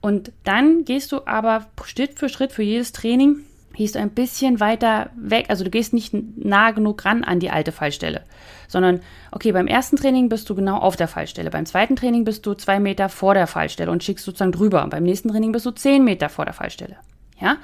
Und 0.00 0.32
dann 0.44 0.84
gehst 0.84 1.12
du 1.12 1.26
aber 1.26 1.66
Schritt 1.84 2.18
für 2.18 2.28
Schritt 2.28 2.52
für 2.52 2.62
jedes 2.62 2.92
Training 2.92 3.40
gehst 3.76 3.94
du 3.94 3.98
ein 3.98 4.10
bisschen 4.10 4.58
weiter 4.58 5.10
weg, 5.16 5.46
also 5.48 5.62
du 5.62 5.70
gehst 5.70 5.92
nicht 5.92 6.12
nah 6.12 6.70
genug 6.72 7.04
ran 7.04 7.22
an 7.22 7.40
die 7.40 7.50
alte 7.50 7.72
Fallstelle, 7.72 8.22
sondern 8.68 9.00
okay, 9.30 9.52
beim 9.52 9.66
ersten 9.66 9.96
Training 9.96 10.28
bist 10.28 10.50
du 10.50 10.54
genau 10.54 10.78
auf 10.78 10.96
der 10.96 11.08
Fallstelle, 11.08 11.50
beim 11.50 11.66
zweiten 11.66 11.94
Training 11.94 12.24
bist 12.24 12.46
du 12.46 12.54
zwei 12.54 12.80
Meter 12.80 13.08
vor 13.08 13.34
der 13.34 13.46
Fallstelle 13.46 13.90
und 13.90 14.02
schickst 14.02 14.24
sozusagen 14.24 14.52
drüber. 14.52 14.82
Und 14.82 14.90
beim 14.90 15.04
nächsten 15.04 15.28
Training 15.28 15.52
bist 15.52 15.66
du 15.66 15.70
zehn 15.70 16.04
Meter 16.04 16.28
vor 16.28 16.44
der 16.44 16.54
Fallstelle, 16.54 16.96
ja? 17.38 17.58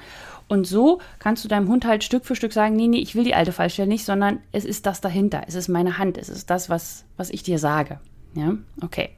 Und 0.49 0.67
so 0.67 0.99
kannst 1.19 1.43
du 1.43 1.47
deinem 1.47 1.69
Hund 1.69 1.85
halt 1.85 2.03
Stück 2.03 2.25
für 2.25 2.35
Stück 2.35 2.53
sagen, 2.53 2.75
nee, 2.75 2.87
nee, 2.87 2.99
ich 2.99 3.15
will 3.15 3.23
die 3.23 3.33
alte 3.33 3.53
Fallstelle 3.53 3.87
nicht, 3.87 4.05
sondern 4.05 4.39
es 4.51 4.65
ist 4.65 4.85
das 4.85 5.01
dahinter, 5.01 5.43
es 5.47 5.55
ist 5.55 5.67
meine 5.67 5.97
Hand, 5.97 6.17
es 6.17 6.29
ist 6.29 6.49
das, 6.49 6.69
was, 6.69 7.05
was 7.17 7.29
ich 7.29 7.43
dir 7.43 7.57
sage, 7.57 7.99
ja? 8.35 8.53
Okay. 8.81 9.09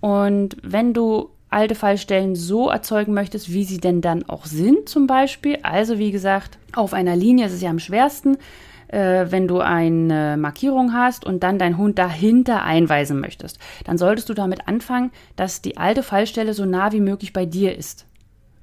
Und 0.00 0.56
wenn 0.62 0.92
du 0.92 1.30
alte 1.54 1.74
Fallstellen 1.74 2.34
so 2.34 2.68
erzeugen 2.68 3.14
möchtest, 3.14 3.52
wie 3.52 3.64
sie 3.64 3.78
denn 3.78 4.00
dann 4.00 4.28
auch 4.28 4.44
sind 4.44 4.88
zum 4.88 5.06
Beispiel. 5.06 5.58
Also 5.62 5.98
wie 5.98 6.10
gesagt, 6.10 6.58
auf 6.74 6.92
einer 6.92 7.16
Linie 7.16 7.46
ist 7.46 7.52
es 7.52 7.62
ja 7.62 7.70
am 7.70 7.78
schwersten, 7.78 8.36
äh, 8.88 9.26
wenn 9.30 9.48
du 9.48 9.60
eine 9.60 10.36
Markierung 10.36 10.92
hast 10.92 11.24
und 11.24 11.42
dann 11.42 11.58
deinen 11.58 11.78
Hund 11.78 11.98
dahinter 11.98 12.64
einweisen 12.64 13.20
möchtest. 13.20 13.58
Dann 13.84 13.98
solltest 13.98 14.28
du 14.28 14.34
damit 14.34 14.68
anfangen, 14.68 15.12
dass 15.36 15.62
die 15.62 15.76
alte 15.76 16.02
Fallstelle 16.02 16.54
so 16.54 16.66
nah 16.66 16.92
wie 16.92 17.00
möglich 17.00 17.32
bei 17.32 17.46
dir 17.46 17.76
ist. 17.76 18.06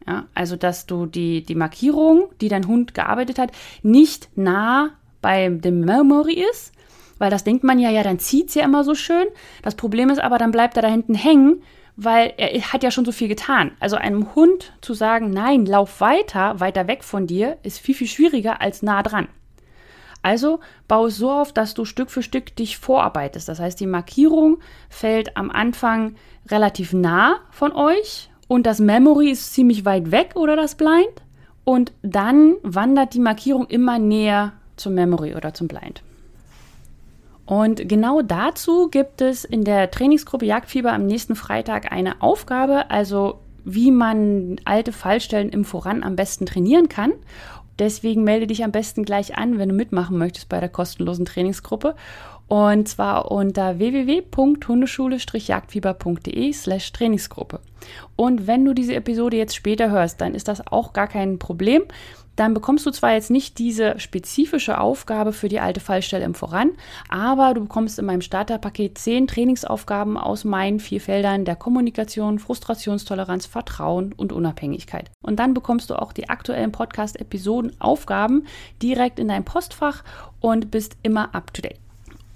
Ja, 0.07 0.25
also 0.33 0.55
dass 0.55 0.85
du 0.85 1.05
die, 1.05 1.43
die 1.43 1.55
Markierung, 1.55 2.29
die 2.41 2.49
dein 2.49 2.67
Hund 2.67 2.93
gearbeitet 2.93 3.39
hat, 3.39 3.51
nicht 3.83 4.29
nah 4.35 4.89
bei 5.21 5.47
dem 5.47 5.81
Memory 5.81 6.43
ist, 6.51 6.73
weil 7.19 7.29
das 7.29 7.43
denkt 7.43 7.63
man 7.63 7.77
ja, 7.77 7.91
ja, 7.91 8.01
dann 8.01 8.17
zieht 8.17 8.49
es 8.49 8.55
ja 8.55 8.65
immer 8.65 8.83
so 8.83 8.95
schön. 8.95 9.27
Das 9.61 9.75
Problem 9.75 10.09
ist 10.09 10.19
aber, 10.19 10.39
dann 10.39 10.51
bleibt 10.51 10.75
er 10.75 10.81
da 10.81 10.87
hinten 10.87 11.13
hängen 11.13 11.61
weil 12.03 12.33
er 12.37 12.73
hat 12.73 12.83
ja 12.83 12.89
schon 12.89 13.05
so 13.05 13.11
viel 13.11 13.27
getan. 13.27 13.71
Also 13.79 13.95
einem 13.95 14.33
Hund 14.33 14.73
zu 14.81 14.95
sagen, 14.95 15.29
nein, 15.29 15.67
lauf 15.67 16.01
weiter, 16.01 16.59
weiter 16.59 16.87
weg 16.87 17.03
von 17.03 17.27
dir, 17.27 17.57
ist 17.61 17.79
viel, 17.79 17.93
viel 17.93 18.07
schwieriger 18.07 18.59
als 18.59 18.81
nah 18.81 19.03
dran. 19.03 19.27
Also 20.23 20.59
baue 20.87 21.09
es 21.09 21.17
so 21.17 21.31
auf, 21.31 21.53
dass 21.53 21.73
du 21.73 21.85
Stück 21.85 22.09
für 22.09 22.23
Stück 22.23 22.55
dich 22.55 22.77
vorarbeitest. 22.77 23.47
Das 23.47 23.59
heißt, 23.59 23.79
die 23.79 23.87
Markierung 23.87 24.57
fällt 24.89 25.37
am 25.37 25.51
Anfang 25.51 26.15
relativ 26.49 26.93
nah 26.93 27.39
von 27.51 27.71
euch 27.71 28.29
und 28.47 28.65
das 28.65 28.79
Memory 28.79 29.29
ist 29.29 29.53
ziemlich 29.53 29.85
weit 29.85 30.11
weg 30.11 30.31
oder 30.35 30.55
das 30.55 30.75
Blind. 30.75 31.23
Und 31.63 31.91
dann 32.01 32.55
wandert 32.63 33.13
die 33.13 33.19
Markierung 33.19 33.67
immer 33.67 33.99
näher 33.99 34.53
zum 34.75 34.95
Memory 34.95 35.35
oder 35.35 35.53
zum 35.53 35.67
Blind. 35.67 36.01
Und 37.51 37.89
genau 37.89 38.21
dazu 38.21 38.87
gibt 38.87 39.19
es 39.19 39.43
in 39.43 39.65
der 39.65 39.91
Trainingsgruppe 39.91 40.45
Jagdfieber 40.45 40.93
am 40.93 41.05
nächsten 41.05 41.35
Freitag 41.35 41.91
eine 41.91 42.21
Aufgabe, 42.21 42.89
also 42.89 43.39
wie 43.65 43.91
man 43.91 44.55
alte 44.63 44.93
Fallstellen 44.93 45.49
im 45.49 45.65
Voran 45.65 46.01
am 46.01 46.15
besten 46.15 46.45
trainieren 46.45 46.87
kann. 46.87 47.11
Deswegen 47.77 48.23
melde 48.23 48.47
dich 48.47 48.63
am 48.63 48.71
besten 48.71 49.03
gleich 49.03 49.37
an, 49.37 49.57
wenn 49.57 49.67
du 49.67 49.75
mitmachen 49.75 50.17
möchtest 50.17 50.47
bei 50.47 50.61
der 50.61 50.69
kostenlosen 50.69 51.25
Trainingsgruppe. 51.25 51.95
Und 52.51 52.89
zwar 52.89 53.31
unter 53.31 53.79
www.hundeschule-jagdfieber.de 53.79 56.51
slash 56.51 56.91
Trainingsgruppe. 56.91 57.61
Und 58.17 58.45
wenn 58.45 58.65
du 58.65 58.73
diese 58.73 58.93
Episode 58.93 59.37
jetzt 59.37 59.55
später 59.55 59.89
hörst, 59.89 60.19
dann 60.19 60.35
ist 60.35 60.49
das 60.49 60.67
auch 60.67 60.91
gar 60.91 61.07
kein 61.07 61.39
Problem 61.39 61.83
dann 62.35 62.53
bekommst 62.53 62.85
du 62.85 62.91
zwar 62.91 63.13
jetzt 63.13 63.29
nicht 63.29 63.59
diese 63.59 63.99
spezifische 63.99 64.79
Aufgabe 64.79 65.33
für 65.33 65.49
die 65.49 65.59
alte 65.59 65.81
Fallstelle 65.81 66.23
im 66.23 66.33
Voran, 66.33 66.71
aber 67.09 67.53
du 67.53 67.61
bekommst 67.61 67.99
in 67.99 68.05
meinem 68.05 68.21
Starterpaket 68.21 68.97
zehn 68.97 69.27
Trainingsaufgaben 69.27 70.17
aus 70.17 70.45
meinen 70.45 70.79
vier 70.79 71.01
Feldern 71.01 71.43
der 71.43 71.57
Kommunikation, 71.57 72.39
Frustrationstoleranz, 72.39 73.47
Vertrauen 73.47 74.13
und 74.13 74.31
Unabhängigkeit. 74.31 75.11
Und 75.21 75.39
dann 75.39 75.53
bekommst 75.53 75.89
du 75.89 75.95
auch 75.95 76.13
die 76.13 76.29
aktuellen 76.29 76.71
Podcast-Episoden, 76.71 77.73
Aufgaben 77.79 78.45
direkt 78.81 79.19
in 79.19 79.27
dein 79.27 79.43
Postfach 79.43 80.03
und 80.39 80.71
bist 80.71 80.95
immer 81.03 81.35
up 81.35 81.53
to 81.53 81.61
date. 81.61 81.80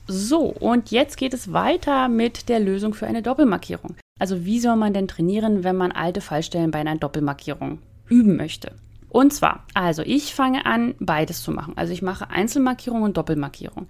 So, 0.08 0.44
und 0.44 0.92
jetzt 0.92 1.18
geht 1.18 1.34
es 1.34 1.52
weiter 1.52 2.08
mit 2.10 2.48
der 2.50 2.60
Lösung 2.60 2.94
für 2.94 3.08
eine 3.08 3.24
Doppelmarkierung. 3.24 3.96
Also 4.20 4.46
wie 4.46 4.60
soll 4.60 4.76
man 4.76 4.94
denn 4.94 5.08
trainieren, 5.08 5.64
wenn 5.64 5.76
man 5.76 5.92
alte 5.92 6.22
Fallstellen 6.22 6.72
bei 6.72 6.80
einer 6.80 6.96
Doppelmarkierung 6.96 7.80
üben 8.08 8.38
möchte? 8.38 8.74
Und 9.10 9.34
zwar, 9.34 9.66
also 9.74 10.04
ich 10.04 10.36
fange 10.36 10.66
an, 10.66 10.94
beides 11.00 11.42
zu 11.42 11.52
machen. 11.52 11.74
Also 11.78 11.94
ich 11.94 12.02
mache 12.02 12.30
Einzelmarkierung 12.30 13.02
und 13.02 13.18
Doppelmarkierung. 13.18 13.88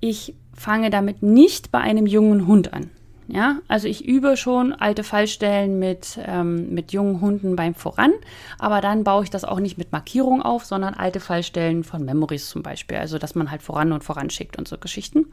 Ich 0.00 0.34
fange 0.54 0.90
damit 0.90 1.22
nicht 1.22 1.70
bei 1.70 1.80
einem 1.80 2.06
jungen 2.06 2.46
Hund 2.46 2.72
an. 2.72 2.90
Ja, 3.32 3.58
also 3.68 3.86
ich 3.86 4.04
übe 4.04 4.36
schon 4.36 4.72
alte 4.72 5.04
Fallstellen 5.04 5.78
mit, 5.78 6.18
ähm, 6.26 6.74
mit 6.74 6.92
jungen 6.92 7.20
Hunden 7.20 7.54
beim 7.54 7.76
Voran, 7.76 8.10
aber 8.58 8.80
dann 8.80 9.04
baue 9.04 9.22
ich 9.22 9.30
das 9.30 9.44
auch 9.44 9.60
nicht 9.60 9.78
mit 9.78 9.92
Markierung 9.92 10.42
auf, 10.42 10.64
sondern 10.64 10.94
alte 10.94 11.20
Fallstellen 11.20 11.84
von 11.84 12.04
Memories 12.04 12.50
zum 12.50 12.64
Beispiel. 12.64 12.96
Also 12.96 13.18
dass 13.18 13.36
man 13.36 13.52
halt 13.52 13.62
voran 13.62 13.92
und 13.92 14.02
voran 14.02 14.30
schickt 14.30 14.58
und 14.58 14.66
so 14.66 14.78
Geschichten. 14.78 15.26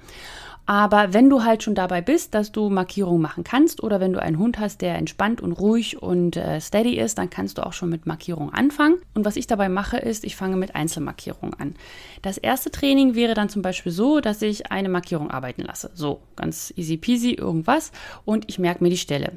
Aber 0.68 1.14
wenn 1.14 1.30
du 1.30 1.46
halt 1.46 1.64
schon 1.64 1.76
dabei 1.76 2.02
bist, 2.02 2.34
dass 2.34 2.52
du 2.52 2.70
Markierungen 2.70 3.22
machen 3.22 3.46
kannst 3.46 3.82
oder 3.82 4.02
wenn 4.02 4.12
du 4.12 4.22
einen 4.22 4.38
Hund 4.38 4.60
hast, 4.60 4.82
der 4.82 4.96
entspannt 4.96 5.40
und 5.40 5.54
ruhig 5.54 6.02
und 6.02 6.36
äh, 6.36 6.60
steady 6.60 7.00
ist, 7.00 7.18
dann 7.18 7.30
kannst 7.30 7.58
du 7.58 7.66
auch 7.66 7.72
schon 7.72 7.90
mit 7.90 8.06
Markierungen 8.06 8.54
anfangen. 8.54 8.98
Und 9.14 9.24
was 9.24 9.38
ich 9.38 9.48
dabei 9.48 9.70
mache, 9.70 9.96
ist, 9.96 10.26
ich 10.26 10.36
fange 10.36 10.58
mit 10.58 10.76
Einzelmarkierungen 10.76 11.54
an. 11.58 11.76
Das 12.22 12.38
erste 12.38 12.70
Training 12.70 13.16
wäre 13.16 13.34
dann 13.34 13.48
zum 13.48 13.62
Beispiel 13.62 13.94
so, 13.94 14.20
dass 14.20 14.42
ich 14.42 14.70
eine 14.70 14.90
Markierung 14.90 15.32
arbeiten 15.32 15.62
lasse. 15.62 15.90
So, 15.94 16.20
ganz 16.36 16.74
easy 16.76 16.98
peasy 16.98 17.32
irgendwas 17.32 17.94
und 18.26 18.44
ich 18.50 18.60
merke 18.60 18.84
mir 18.84 18.90
die 18.90 18.98
Stelle. 18.98 19.32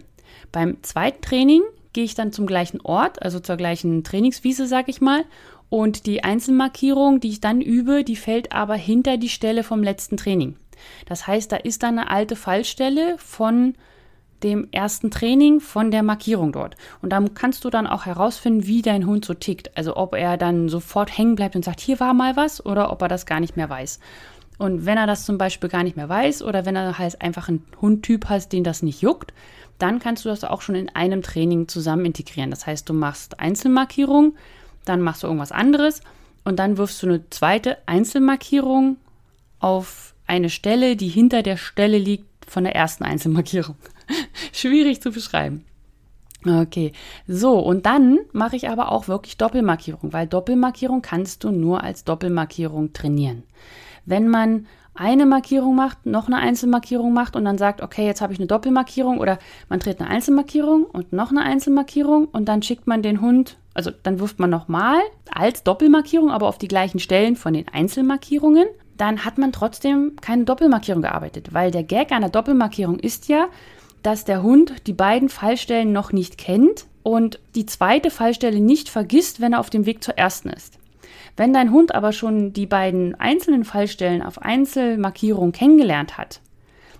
Beim 0.50 0.82
zweiten 0.82 1.22
Training 1.22 1.62
gehe 1.92 2.04
ich 2.04 2.16
dann 2.16 2.32
zum 2.32 2.48
gleichen 2.48 2.80
Ort, 2.80 3.22
also 3.22 3.38
zur 3.38 3.56
gleichen 3.56 4.02
Trainingswiese, 4.02 4.66
sag 4.66 4.88
ich 4.88 5.00
mal, 5.00 5.24
und 5.68 6.06
die 6.06 6.24
Einzelmarkierung, 6.24 7.20
die 7.20 7.28
ich 7.28 7.40
dann 7.40 7.60
übe, 7.60 8.02
die 8.02 8.16
fällt 8.16 8.50
aber 8.50 8.74
hinter 8.74 9.16
die 9.16 9.28
Stelle 9.28 9.62
vom 9.62 9.84
letzten 9.84 10.16
Training. 10.16 10.56
Das 11.06 11.26
heißt, 11.26 11.50
da 11.52 11.56
ist 11.56 11.82
dann 11.82 11.98
eine 11.98 12.10
alte 12.10 12.36
Fallstelle 12.36 13.16
von 13.18 13.74
dem 14.42 14.68
ersten 14.72 15.10
Training 15.10 15.60
von 15.60 15.90
der 15.90 16.02
Markierung 16.02 16.52
dort. 16.52 16.76
Und 17.02 17.10
da 17.10 17.22
kannst 17.34 17.64
du 17.64 17.70
dann 17.70 17.86
auch 17.86 18.06
herausfinden, 18.06 18.66
wie 18.66 18.82
dein 18.82 19.06
Hund 19.06 19.24
so 19.24 19.34
tickt. 19.34 19.76
Also 19.76 19.96
ob 19.96 20.14
er 20.14 20.36
dann 20.36 20.68
sofort 20.68 21.16
hängen 21.16 21.34
bleibt 21.34 21.56
und 21.56 21.64
sagt, 21.64 21.80
hier 21.80 22.00
war 22.00 22.14
mal 22.14 22.36
was, 22.36 22.64
oder 22.64 22.90
ob 22.90 23.02
er 23.02 23.08
das 23.08 23.26
gar 23.26 23.40
nicht 23.40 23.56
mehr 23.56 23.68
weiß. 23.68 24.00
Und 24.58 24.84
wenn 24.84 24.98
er 24.98 25.06
das 25.06 25.24
zum 25.24 25.38
Beispiel 25.38 25.70
gar 25.70 25.82
nicht 25.82 25.96
mehr 25.96 26.08
weiß, 26.08 26.42
oder 26.42 26.66
wenn 26.66 26.76
er 26.76 26.98
halt 26.98 27.20
einfach 27.22 27.48
einen 27.48 27.64
Hundtyp 27.80 28.28
hast, 28.28 28.52
den 28.52 28.64
das 28.64 28.82
nicht 28.82 29.00
juckt, 29.00 29.32
dann 29.78 29.98
kannst 29.98 30.24
du 30.24 30.28
das 30.28 30.44
auch 30.44 30.60
schon 30.60 30.74
in 30.74 30.94
einem 30.94 31.22
Training 31.22 31.68
zusammen 31.68 32.04
integrieren. 32.04 32.50
Das 32.50 32.66
heißt, 32.66 32.88
du 32.88 32.92
machst 32.92 33.40
Einzelmarkierung, 33.40 34.34
dann 34.84 35.00
machst 35.00 35.22
du 35.22 35.26
irgendwas 35.26 35.52
anderes 35.52 36.02
und 36.44 36.58
dann 36.58 36.76
wirfst 36.76 37.02
du 37.02 37.06
eine 37.06 37.30
zweite 37.30 37.78
Einzelmarkierung 37.86 38.98
auf 39.60 40.09
eine 40.30 40.48
Stelle, 40.48 40.94
die 40.94 41.08
hinter 41.08 41.42
der 41.42 41.56
Stelle 41.56 41.98
liegt 41.98 42.46
von 42.46 42.62
der 42.62 42.76
ersten 42.76 43.04
Einzelmarkierung. 43.04 43.74
Schwierig 44.52 45.02
zu 45.02 45.10
beschreiben. 45.10 45.64
Okay, 46.46 46.92
so 47.26 47.58
und 47.58 47.84
dann 47.84 48.20
mache 48.32 48.56
ich 48.56 48.70
aber 48.70 48.92
auch 48.92 49.08
wirklich 49.08 49.36
Doppelmarkierung, 49.36 50.12
weil 50.14 50.26
Doppelmarkierung 50.26 51.02
kannst 51.02 51.44
du 51.44 51.50
nur 51.50 51.82
als 51.82 52.04
Doppelmarkierung 52.04 52.94
trainieren. 52.94 53.42
Wenn 54.06 54.28
man 54.28 54.66
eine 54.94 55.26
Markierung 55.26 55.74
macht, 55.74 56.06
noch 56.06 56.28
eine 56.28 56.38
Einzelmarkierung 56.38 57.12
macht 57.12 57.36
und 57.36 57.44
dann 57.44 57.58
sagt, 57.58 57.82
okay, 57.82 58.06
jetzt 58.06 58.20
habe 58.20 58.32
ich 58.32 58.38
eine 58.38 58.46
Doppelmarkierung 58.46 59.18
oder 59.18 59.38
man 59.68 59.80
dreht 59.80 60.00
eine 60.00 60.08
Einzelmarkierung 60.08 60.84
und 60.84 61.12
noch 61.12 61.30
eine 61.30 61.42
Einzelmarkierung 61.42 62.26
und 62.26 62.48
dann 62.48 62.62
schickt 62.62 62.86
man 62.86 63.02
den 63.02 63.20
Hund, 63.20 63.58
also 63.74 63.90
dann 64.02 64.18
wirft 64.18 64.38
man 64.38 64.50
nochmal 64.50 65.00
als 65.30 65.62
Doppelmarkierung, 65.62 66.30
aber 66.30 66.48
auf 66.48 66.58
die 66.58 66.68
gleichen 66.68 67.00
Stellen 67.00 67.36
von 67.36 67.52
den 67.52 67.68
Einzelmarkierungen, 67.68 68.66
dann 69.00 69.24
hat 69.24 69.38
man 69.38 69.52
trotzdem 69.52 70.16
keine 70.20 70.44
Doppelmarkierung 70.44 71.00
gearbeitet, 71.02 71.54
weil 71.54 71.70
der 71.70 71.82
Gag 71.82 72.12
einer 72.12 72.28
Doppelmarkierung 72.28 72.98
ist 72.98 73.28
ja, 73.28 73.48
dass 74.02 74.24
der 74.24 74.42
Hund 74.42 74.86
die 74.86 74.92
beiden 74.92 75.28
Fallstellen 75.28 75.92
noch 75.92 76.12
nicht 76.12 76.36
kennt 76.36 76.86
und 77.02 77.40
die 77.54 77.64
zweite 77.64 78.10
Fallstelle 78.10 78.60
nicht 78.60 78.90
vergisst, 78.90 79.40
wenn 79.40 79.54
er 79.54 79.60
auf 79.60 79.70
dem 79.70 79.86
Weg 79.86 80.04
zur 80.04 80.18
ersten 80.18 80.50
ist. 80.50 80.78
Wenn 81.36 81.54
dein 81.54 81.70
Hund 81.70 81.94
aber 81.94 82.12
schon 82.12 82.52
die 82.52 82.66
beiden 82.66 83.14
einzelnen 83.14 83.64
Fallstellen 83.64 84.22
auf 84.22 84.42
Einzelmarkierung 84.42 85.52
kennengelernt 85.52 86.18
hat, 86.18 86.40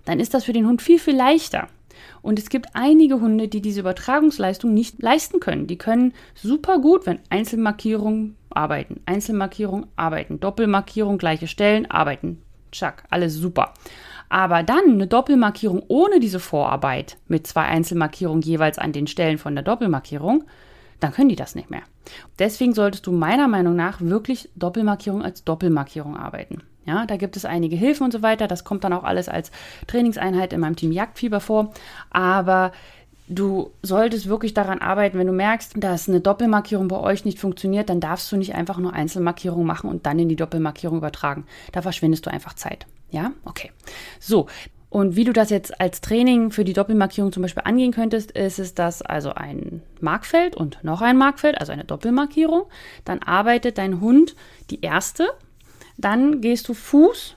dann 0.07 0.21
ist 0.21 0.33
das 0.33 0.45
für 0.45 0.54
den 0.54 0.66
Hund 0.66 0.80
viel, 0.80 0.99
viel 0.99 1.16
leichter. 1.16 1.69
Und 2.23 2.38
es 2.38 2.49
gibt 2.50 2.69
einige 2.75 3.21
Hunde, 3.21 3.49
die 3.49 3.61
diese 3.61 3.80
Übertragungsleistung 3.80 4.73
nicht 4.75 5.02
leisten 5.02 5.40
können. 5.40 5.66
Die 5.66 5.78
können 5.78 6.12
super 6.35 6.78
gut, 6.78 7.07
wenn 7.07 7.21
Einzelmarkierungen 7.30 8.37
arbeiten, 8.50 9.00
Einzelmarkierung 9.07 9.87
arbeiten, 9.97 10.40
Doppelmarkierung, 10.40 11.19
gleiche 11.19 11.47
Stellen 11.47 11.90
arbeiten. 11.90 12.42
Tschack, 12.73 13.04
alles 13.11 13.35
super. 13.35 13.75
Aber 14.28 14.62
dann 14.62 14.85
eine 14.85 15.07
Doppelmarkierung 15.07 15.83
ohne 15.88 16.21
diese 16.21 16.40
Vorarbeit 16.40 17.16
mit 17.26 17.47
zwei 17.47 17.62
Einzelmarkierungen 17.62 18.42
jeweils 18.42 18.78
an 18.78 18.92
den 18.92 19.07
Stellen 19.07 19.38
von 19.38 19.54
der 19.54 19.64
Doppelmarkierung, 19.64 20.45
dann 21.00 21.12
können 21.12 21.30
die 21.30 21.37
das 21.37 21.54
nicht 21.54 21.71
mehr. 21.71 21.83
Deswegen 22.38 22.75
solltest 22.75 23.07
du 23.07 23.12
meiner 23.12 23.49
Meinung 23.49 23.75
nach 23.75 24.00
wirklich 24.00 24.50
Doppelmarkierung 24.54 25.23
als 25.23 25.45
Doppelmarkierung 25.45 26.16
arbeiten. 26.16 26.62
Ja, 26.87 27.07
da 27.07 27.17
gibt 27.17 27.37
es 27.37 27.45
einige 27.45 27.77
Hilfen 27.77 28.05
und 28.05 28.13
so 28.13 28.23
weiter. 28.23 28.49
Das 28.49 28.65
kommt 28.65 28.85
dann 28.85 28.93
auch 28.93 29.05
alles 29.05 29.29
als 29.29 29.51
Trainingseinheit 29.87 30.53
in 30.53 30.61
meinem 30.61 30.77
Team 30.77 30.93
Jagdfieber 30.93 31.41
vor. 31.41 31.73
Aber 32.11 32.73
du 33.29 33.71
solltest 33.83 34.29
wirklich 34.29 34.55
daran 34.55 34.81
arbeiten, 34.81 35.19
wenn 35.19 35.27
du 35.27 35.33
merkst, 35.33 35.75
dass 35.77 36.09
eine 36.09 36.21
Doppelmarkierung 36.21 36.89
bei 36.89 36.99
euch 36.99 37.25
nicht 37.25 37.39
funktioniert, 37.39 37.89
dann 37.89 38.01
darfst 38.01 38.31
du 38.33 38.37
nicht 38.37 38.55
einfach 38.55 38.79
nur 38.79 38.93
Einzelmarkierungen 38.93 39.67
machen 39.67 39.89
und 39.89 40.05
dann 40.05 40.19
in 40.19 40.29
die 40.29 40.37
Doppelmarkierung 40.37 40.99
übertragen. 40.99 41.47
Da 41.73 41.83
verschwindest 41.83 42.27
du 42.27 42.31
einfach 42.31 42.55
Zeit. 42.55 42.87
Ja, 43.11 43.33
okay. 43.45 43.71
So. 44.19 44.47
Und 44.89 45.15
wie 45.15 45.23
du 45.23 45.33
das 45.33 45.51
jetzt 45.51 45.81
als 45.81 46.01
Training 46.01 46.51
für 46.51 46.65
die 46.65 46.73
Doppelmarkierung 46.73 47.31
zum 47.31 47.43
Beispiel 47.43 47.63
angehen 47.65 47.93
könntest, 47.93 48.33
ist 48.33 48.59
es, 48.59 48.75
dass 48.75 49.03
also 49.03 49.33
ein 49.33 49.83
Markfeld 50.01 50.57
und 50.57 50.83
noch 50.83 51.01
ein 51.01 51.17
Markfeld, 51.17 51.61
also 51.61 51.71
eine 51.71 51.85
Doppelmarkierung, 51.85 52.65
dann 53.05 53.21
arbeitet 53.21 53.79
dein 53.79 54.01
Hund 54.01 54.35
die 54.71 54.81
erste, 54.81 55.29
dann 56.04 56.40
gehst 56.40 56.69
du 56.69 56.75
Fuß 56.75 57.37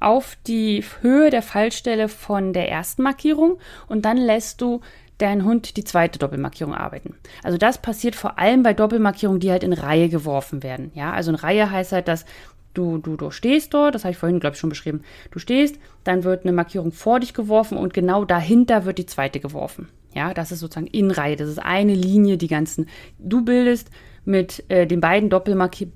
auf 0.00 0.36
die 0.46 0.82
Höhe 1.02 1.30
der 1.30 1.42
Fallstelle 1.42 2.08
von 2.08 2.52
der 2.52 2.70
ersten 2.70 3.02
Markierung 3.02 3.58
und 3.86 4.04
dann 4.04 4.16
lässt 4.16 4.60
du 4.60 4.80
deinen 5.18 5.44
Hund 5.44 5.76
die 5.76 5.84
zweite 5.84 6.18
Doppelmarkierung 6.18 6.74
arbeiten. 6.74 7.14
Also 7.42 7.58
das 7.58 7.78
passiert 7.82 8.16
vor 8.16 8.38
allem 8.38 8.62
bei 8.62 8.72
Doppelmarkierungen, 8.72 9.40
die 9.40 9.50
halt 9.50 9.62
in 9.62 9.74
Reihe 9.74 10.08
geworfen 10.08 10.62
werden. 10.62 10.90
Ja, 10.94 11.12
also 11.12 11.30
in 11.30 11.36
Reihe 11.36 11.70
heißt 11.70 11.92
halt, 11.92 12.08
dass 12.08 12.24
Du, 12.72 12.98
du, 12.98 13.16
du 13.16 13.32
stehst 13.32 13.74
dort, 13.74 13.94
das 13.94 14.04
habe 14.04 14.12
ich 14.12 14.18
vorhin, 14.18 14.38
glaube 14.38 14.54
ich, 14.54 14.60
schon 14.60 14.70
beschrieben. 14.70 15.02
Du 15.32 15.40
stehst, 15.40 15.76
dann 16.04 16.22
wird 16.22 16.44
eine 16.44 16.52
Markierung 16.52 16.92
vor 16.92 17.18
dich 17.18 17.34
geworfen 17.34 17.76
und 17.76 17.92
genau 17.92 18.24
dahinter 18.24 18.84
wird 18.84 18.98
die 18.98 19.06
zweite 19.06 19.40
geworfen. 19.40 19.88
Ja, 20.14 20.34
das 20.34 20.52
ist 20.52 20.60
sozusagen 20.60 20.86
in 20.86 21.10
Reihe. 21.10 21.36
Das 21.36 21.48
ist 21.48 21.58
eine 21.58 21.94
Linie, 21.94 22.36
die 22.36 22.48
ganzen. 22.48 22.88
Du 23.18 23.44
bildest 23.44 23.90
mit 24.24 24.64
äh, 24.68 24.86
den 24.86 25.00
beiden 25.00 25.30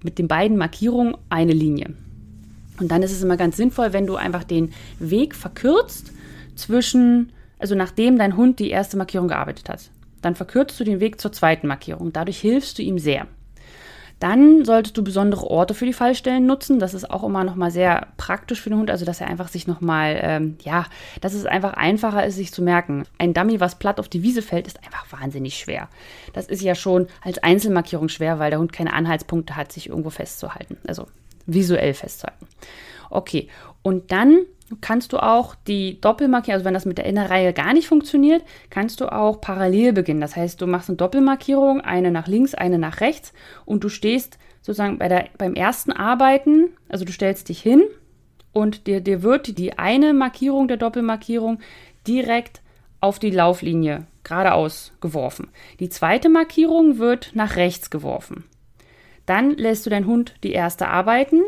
mit 0.02 0.18
den 0.18 0.28
beiden 0.28 0.56
Markierungen 0.56 1.16
eine 1.28 1.52
Linie. 1.52 1.94
Und 2.80 2.90
dann 2.90 3.02
ist 3.02 3.12
es 3.12 3.22
immer 3.22 3.36
ganz 3.36 3.56
sinnvoll, 3.56 3.92
wenn 3.92 4.06
du 4.06 4.16
einfach 4.16 4.44
den 4.44 4.72
Weg 4.98 5.34
verkürzt 5.34 6.12
zwischen, 6.56 7.32
also 7.58 7.74
nachdem 7.74 8.18
dein 8.18 8.36
Hund 8.36 8.58
die 8.58 8.70
erste 8.70 8.96
Markierung 8.96 9.28
gearbeitet 9.28 9.68
hat. 9.68 9.90
Dann 10.22 10.34
verkürzt 10.34 10.78
du 10.80 10.84
den 10.84 11.00
Weg 11.00 11.20
zur 11.20 11.32
zweiten 11.32 11.66
Markierung. 11.66 12.12
Dadurch 12.12 12.40
hilfst 12.40 12.78
du 12.78 12.82
ihm 12.82 12.98
sehr. 12.98 13.26
Dann 14.20 14.64
solltest 14.64 14.96
du 14.96 15.04
besondere 15.04 15.50
Orte 15.50 15.74
für 15.74 15.86
die 15.86 15.92
Fallstellen 15.92 16.46
nutzen. 16.46 16.78
Das 16.78 16.94
ist 16.94 17.10
auch 17.10 17.24
immer 17.24 17.44
nochmal 17.44 17.70
sehr 17.70 18.06
praktisch 18.16 18.60
für 18.60 18.70
den 18.70 18.78
Hund, 18.78 18.90
also 18.90 19.04
dass 19.04 19.20
er 19.20 19.26
einfach 19.26 19.48
sich 19.48 19.66
nochmal, 19.66 20.18
ähm, 20.22 20.56
ja, 20.62 20.86
dass 21.20 21.34
es 21.34 21.46
einfach 21.46 21.74
einfacher 21.74 22.24
ist, 22.24 22.36
sich 22.36 22.52
zu 22.52 22.62
merken. 22.62 23.04
Ein 23.18 23.34
Dummy, 23.34 23.60
was 23.60 23.78
platt 23.78 24.00
auf 24.00 24.08
die 24.08 24.22
Wiese 24.22 24.40
fällt, 24.40 24.66
ist 24.66 24.78
einfach 24.84 25.20
wahnsinnig 25.20 25.56
schwer. 25.58 25.88
Das 26.32 26.46
ist 26.46 26.62
ja 26.62 26.74
schon 26.74 27.08
als 27.22 27.38
Einzelmarkierung 27.42 28.08
schwer, 28.08 28.38
weil 28.38 28.50
der 28.50 28.60
Hund 28.60 28.72
keine 28.72 28.94
Anhaltspunkte 28.94 29.56
hat, 29.56 29.72
sich 29.72 29.88
irgendwo 29.88 30.10
festzuhalten. 30.10 30.78
Also 30.86 31.06
visuell 31.46 31.94
festzuhalten. 31.94 32.46
Okay, 33.10 33.48
und 33.82 34.10
dann 34.12 34.40
kannst 34.80 35.12
du 35.12 35.18
auch 35.18 35.54
die 35.54 36.00
Doppelmarkierung, 36.00 36.54
also 36.54 36.64
wenn 36.64 36.74
das 36.74 36.86
mit 36.86 36.98
der 36.98 37.04
Innerreihe 37.06 37.52
gar 37.52 37.74
nicht 37.74 37.86
funktioniert, 37.86 38.42
kannst 38.70 39.00
du 39.00 39.12
auch 39.12 39.40
parallel 39.40 39.92
beginnen. 39.92 40.20
Das 40.20 40.36
heißt, 40.36 40.60
du 40.60 40.66
machst 40.66 40.88
eine 40.88 40.96
Doppelmarkierung, 40.96 41.80
eine 41.80 42.10
nach 42.10 42.26
links, 42.26 42.54
eine 42.54 42.78
nach 42.78 43.00
rechts 43.00 43.32
und 43.66 43.84
du 43.84 43.88
stehst 43.88 44.38
sozusagen 44.62 44.98
bei 44.98 45.08
der, 45.08 45.28
beim 45.36 45.54
ersten 45.54 45.92
Arbeiten, 45.92 46.70
also 46.88 47.04
du 47.04 47.12
stellst 47.12 47.48
dich 47.50 47.60
hin 47.60 47.82
und 48.52 48.86
dir, 48.86 49.00
dir 49.00 49.22
wird 49.22 49.58
die 49.58 49.78
eine 49.78 50.14
Markierung 50.14 50.68
der 50.68 50.78
Doppelmarkierung 50.78 51.60
direkt 52.06 52.62
auf 53.00 53.18
die 53.18 53.30
Lauflinie 53.30 54.06
geradeaus 54.22 54.92
geworfen. 55.02 55.48
Die 55.80 55.90
zweite 55.90 56.30
Markierung 56.30 56.98
wird 56.98 57.32
nach 57.34 57.56
rechts 57.56 57.90
geworfen. 57.90 58.44
Dann 59.26 59.52
lässt 59.52 59.86
du 59.86 59.90
deinen 59.90 60.06
Hund 60.06 60.34
die 60.42 60.52
erste 60.52 60.88
arbeiten, 60.88 61.42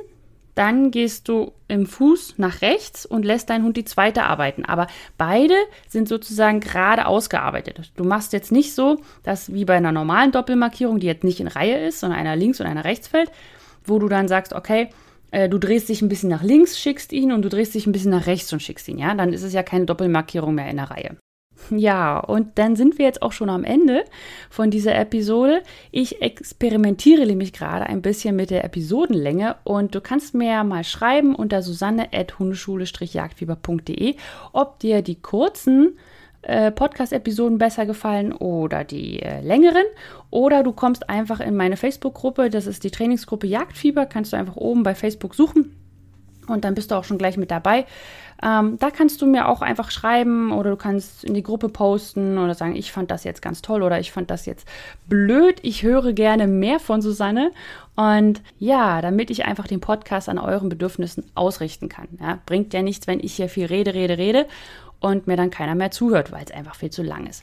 dann 0.56 0.90
gehst 0.90 1.28
du 1.28 1.52
im 1.68 1.86
Fuß 1.86 2.36
nach 2.38 2.62
rechts 2.62 3.04
und 3.04 3.26
lässt 3.26 3.50
deinen 3.50 3.62
Hund 3.62 3.76
die 3.76 3.84
zweite 3.84 4.22
arbeiten. 4.22 4.64
Aber 4.64 4.86
beide 5.18 5.54
sind 5.86 6.08
sozusagen 6.08 6.60
gerade 6.60 7.06
ausgearbeitet. 7.06 7.92
Du 7.96 8.04
machst 8.04 8.32
jetzt 8.32 8.50
nicht 8.50 8.74
so, 8.74 8.96
dass 9.22 9.52
wie 9.52 9.66
bei 9.66 9.76
einer 9.76 9.92
normalen 9.92 10.32
Doppelmarkierung, 10.32 10.98
die 10.98 11.06
jetzt 11.06 11.24
nicht 11.24 11.40
in 11.40 11.46
Reihe 11.46 11.86
ist, 11.86 12.00
sondern 12.00 12.18
einer 12.18 12.36
links 12.36 12.58
und 12.58 12.66
einer 12.66 12.84
rechts 12.84 13.06
fällt, 13.06 13.30
wo 13.84 13.98
du 13.98 14.08
dann 14.08 14.28
sagst, 14.28 14.54
okay, 14.54 14.88
äh, 15.30 15.50
du 15.50 15.58
drehst 15.58 15.90
dich 15.90 16.00
ein 16.00 16.08
bisschen 16.08 16.30
nach 16.30 16.42
links, 16.42 16.78
schickst 16.78 17.12
ihn 17.12 17.32
und 17.32 17.42
du 17.42 17.50
drehst 17.50 17.74
dich 17.74 17.86
ein 17.86 17.92
bisschen 17.92 18.12
nach 18.12 18.26
rechts 18.26 18.50
und 18.50 18.62
schickst 18.62 18.88
ihn. 18.88 18.96
Ja, 18.96 19.14
dann 19.14 19.34
ist 19.34 19.42
es 19.42 19.52
ja 19.52 19.62
keine 19.62 19.84
Doppelmarkierung 19.84 20.54
mehr 20.54 20.70
in 20.70 20.76
der 20.76 20.90
Reihe. 20.90 21.16
Ja, 21.70 22.18
und 22.18 22.58
dann 22.58 22.76
sind 22.76 22.98
wir 22.98 23.06
jetzt 23.06 23.22
auch 23.22 23.32
schon 23.32 23.48
am 23.50 23.64
Ende 23.64 24.04
von 24.50 24.70
dieser 24.70 24.94
Episode. 24.94 25.62
Ich 25.90 26.22
experimentiere 26.22 27.26
nämlich 27.26 27.52
gerade 27.52 27.86
ein 27.86 28.02
bisschen 28.02 28.36
mit 28.36 28.50
der 28.50 28.64
Episodenlänge 28.64 29.56
und 29.64 29.92
du 29.94 30.00
kannst 30.00 30.34
mir 30.34 30.50
ja 30.50 30.62
mal 30.64 30.84
schreiben 30.84 31.34
unter 31.34 31.62
susanne.hundeschule-jagdfieber.de, 31.62 34.14
ob 34.52 34.78
dir 34.78 35.02
die 35.02 35.20
kurzen 35.20 35.98
äh, 36.42 36.70
Podcast-Episoden 36.70 37.58
besser 37.58 37.86
gefallen 37.86 38.32
oder 38.32 38.84
die 38.84 39.20
äh, 39.20 39.40
längeren. 39.40 39.82
Oder 40.30 40.62
du 40.62 40.70
kommst 40.72 41.10
einfach 41.10 41.40
in 41.40 41.56
meine 41.56 41.76
Facebook-Gruppe, 41.76 42.50
das 42.50 42.68
ist 42.68 42.84
die 42.84 42.92
Trainingsgruppe 42.92 43.48
Jagdfieber, 43.48 44.06
kannst 44.06 44.32
du 44.32 44.36
einfach 44.36 44.54
oben 44.56 44.84
bei 44.84 44.94
Facebook 44.94 45.34
suchen 45.34 45.74
und 46.46 46.64
dann 46.64 46.74
bist 46.74 46.90
du 46.90 46.94
auch 46.94 47.04
schon 47.04 47.18
gleich 47.18 47.36
mit 47.36 47.50
dabei. 47.50 47.86
Ähm, 48.42 48.78
da 48.78 48.90
kannst 48.90 49.22
du 49.22 49.26
mir 49.26 49.48
auch 49.48 49.62
einfach 49.62 49.90
schreiben 49.90 50.52
oder 50.52 50.70
du 50.70 50.76
kannst 50.76 51.24
in 51.24 51.32
die 51.32 51.42
Gruppe 51.42 51.68
posten 51.68 52.36
oder 52.38 52.54
sagen, 52.54 52.76
ich 52.76 52.92
fand 52.92 53.10
das 53.10 53.24
jetzt 53.24 53.40
ganz 53.40 53.62
toll 53.62 53.82
oder 53.82 53.98
ich 53.98 54.12
fand 54.12 54.30
das 54.30 54.44
jetzt 54.44 54.68
blöd. 55.08 55.58
Ich 55.62 55.82
höre 55.82 56.12
gerne 56.12 56.46
mehr 56.46 56.78
von 56.78 57.00
Susanne. 57.00 57.50
Und 57.94 58.42
ja, 58.58 59.00
damit 59.00 59.30
ich 59.30 59.46
einfach 59.46 59.66
den 59.66 59.80
Podcast 59.80 60.28
an 60.28 60.38
euren 60.38 60.68
Bedürfnissen 60.68 61.24
ausrichten 61.34 61.88
kann. 61.88 62.08
Ja, 62.20 62.38
bringt 62.44 62.74
ja 62.74 62.82
nichts, 62.82 63.06
wenn 63.06 63.20
ich 63.20 63.34
hier 63.34 63.48
viel 63.48 63.66
rede, 63.66 63.94
rede, 63.94 64.18
rede 64.18 64.46
und 65.00 65.26
mir 65.26 65.36
dann 65.36 65.50
keiner 65.50 65.74
mehr 65.74 65.90
zuhört, 65.90 66.30
weil 66.30 66.44
es 66.44 66.50
einfach 66.50 66.74
viel 66.74 66.90
zu 66.90 67.02
lang 67.02 67.26
ist. 67.26 67.42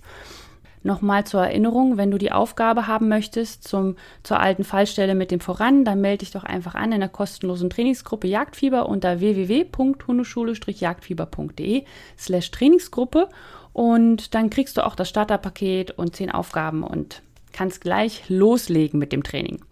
Nochmal 0.84 1.26
zur 1.26 1.42
Erinnerung, 1.42 1.98
wenn 1.98 2.12
du 2.12 2.18
die 2.18 2.32
Aufgabe 2.32 2.88
haben 2.88 3.08
möchtest 3.08 3.68
zum, 3.68 3.96
zur 4.22 4.40
alten 4.40 4.64
Fallstelle 4.64 5.16
mit 5.16 5.32
dem 5.32 5.40
Voran, 5.40 5.86
dann 5.86 6.02
melde 6.02 6.20
dich 6.20 6.30
doch 6.32 6.44
einfach 6.44 6.76
an 6.76 6.92
in 6.92 7.00
der 7.00 7.10
kostenlosen 7.10 7.70
Trainingsgruppe 7.70 8.28
Jagdfieber 8.28 8.90
unter 8.90 9.22
www.hundeschule-jagdfieber.de 9.22 11.86
slash 12.18 12.52
Trainingsgruppe 12.52 13.30
und 13.72 14.36
dann 14.36 14.50
kriegst 14.50 14.76
du 14.78 14.86
auch 14.86 14.96
das 14.96 15.08
Starterpaket 15.10 15.92
und 15.92 16.16
zehn 16.16 16.30
Aufgaben 16.30 16.84
und 16.84 17.24
kannst 17.54 17.82
gleich 17.82 18.30
loslegen 18.30 19.00
mit 19.00 19.12
dem 19.12 19.24
Training. 19.24 19.64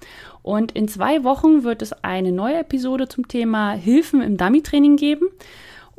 Und 0.43 0.71
in 0.71 0.87
zwei 0.87 1.23
Wochen 1.23 1.63
wird 1.63 1.81
es 1.81 1.93
eine 2.03 2.31
neue 2.31 2.59
Episode 2.59 3.07
zum 3.07 3.27
Thema 3.27 3.73
Hilfen 3.73 4.21
im 4.21 4.37
Dummy-Training 4.37 4.95
geben. 4.95 5.27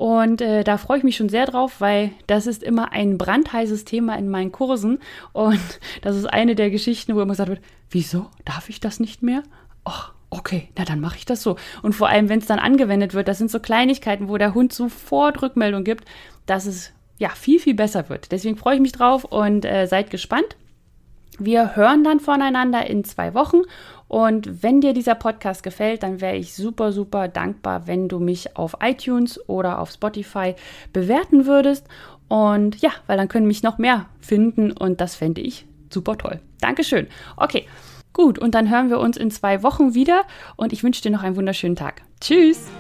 Und 0.03 0.41
äh, 0.41 0.65
da 0.65 0.79
freue 0.79 0.99
ich 0.99 1.05
mich 1.05 1.15
schon 1.15 1.29
sehr 1.29 1.47
drauf, 1.47 1.81
weil 1.81 2.11
das 2.27 2.49
ist 2.49 2.65
immer 2.65 2.91
ein 2.91 3.19
brandheißes 3.19 3.85
Thema 3.85 4.19
in 4.19 4.29
meinen 4.29 4.51
Kursen. 4.51 4.99
Und 5.33 5.61
das 6.03 6.17
ist 6.17 6.25
eine 6.25 6.57
der 6.57 6.73
Geschichten, 6.73 7.15
wo 7.15 7.21
immer 7.21 7.35
gesagt 7.35 7.51
wird, 7.51 7.61
wieso 7.89 8.27
darf 8.45 8.69
ich 8.69 8.81
das 8.81 8.99
nicht 8.99 9.23
mehr? 9.23 9.45
Ach, 9.85 10.13
okay, 10.29 10.71
na 10.77 10.85
dann 10.85 10.99
mache 10.99 11.19
ich 11.19 11.25
das 11.25 11.45
so. 11.45 11.55
Und 11.83 11.93
vor 11.93 12.09
allem, 12.09 12.29
wenn 12.29 12.41
es 12.41 12.47
dann 12.47 12.59
angewendet 12.59 13.15
wird, 13.15 13.29
das 13.29 13.39
sind 13.39 13.49
so 13.49 13.61
Kleinigkeiten, 13.61 14.29
wo 14.29 14.39
der 14.39 14.55
Hund 14.55 14.73
sofort 14.73 15.41
Rückmeldung 15.41 15.85
gibt, 15.85 16.05
dass 16.47 16.67
es 16.67 16.93
ja 17.19 17.29
viel, 17.29 17.61
viel 17.61 17.75
besser 17.75 18.09
wird. 18.09 18.33
Deswegen 18.33 18.57
freue 18.57 18.75
ich 18.75 18.83
mich 18.83 18.91
drauf 18.91 19.23
und 19.23 19.65
äh, 19.65 19.87
seid 19.87 20.11
gespannt. 20.11 20.57
Wir 21.39 21.77
hören 21.77 22.05
dann 22.05 22.21
voneinander 22.21 22.87
in 22.87 23.05
zwei 23.05 23.35
Wochen 23.35 23.63
und 24.13 24.63
wenn 24.63 24.83
dir 24.83 24.93
dieser 24.93 25.15
Podcast 25.15 25.63
gefällt, 25.63 26.03
dann 26.03 26.21
wäre 26.21 26.37
ich 26.37 26.55
super, 26.55 26.93
super 26.93 27.29
dankbar, 27.29 27.87
wenn 27.87 28.09
du 28.09 28.19
mich 28.19 28.59
auf 28.59 28.77
iTunes 28.83 29.41
oder 29.49 29.79
auf 29.79 29.91
Spotify 29.91 30.55
bewerten 30.93 31.47
würdest. 31.47 31.87
Und 32.29 32.83
ja, 32.83 32.91
weil 33.07 33.17
dann 33.17 33.29
können 33.29 33.47
mich 33.47 33.63
noch 33.63 33.79
mehr 33.79 34.07
finden 34.21 34.71
und 34.71 35.01
das 35.01 35.15
fände 35.15 35.41
ich 35.41 35.67
super 35.89 36.19
toll. 36.19 36.41
Dankeschön. 36.61 37.07
Okay, 37.39 37.67
gut, 38.13 38.39
und 38.39 38.55
dann 38.55 38.71
hören 38.71 38.91
wir 38.91 39.01
uns 39.01 39.17
in 39.17 39.31
zwei 39.31 39.63
Wochen 39.63 39.95
wieder 39.95 40.23
und 40.57 40.75
ich 40.75 40.83
wünsche 40.85 41.03
dir 41.03 41.11
noch 41.11 41.23
einen 41.23 41.37
wunderschönen 41.37 41.77
Tag. 41.77 42.03
Tschüss! 42.21 42.71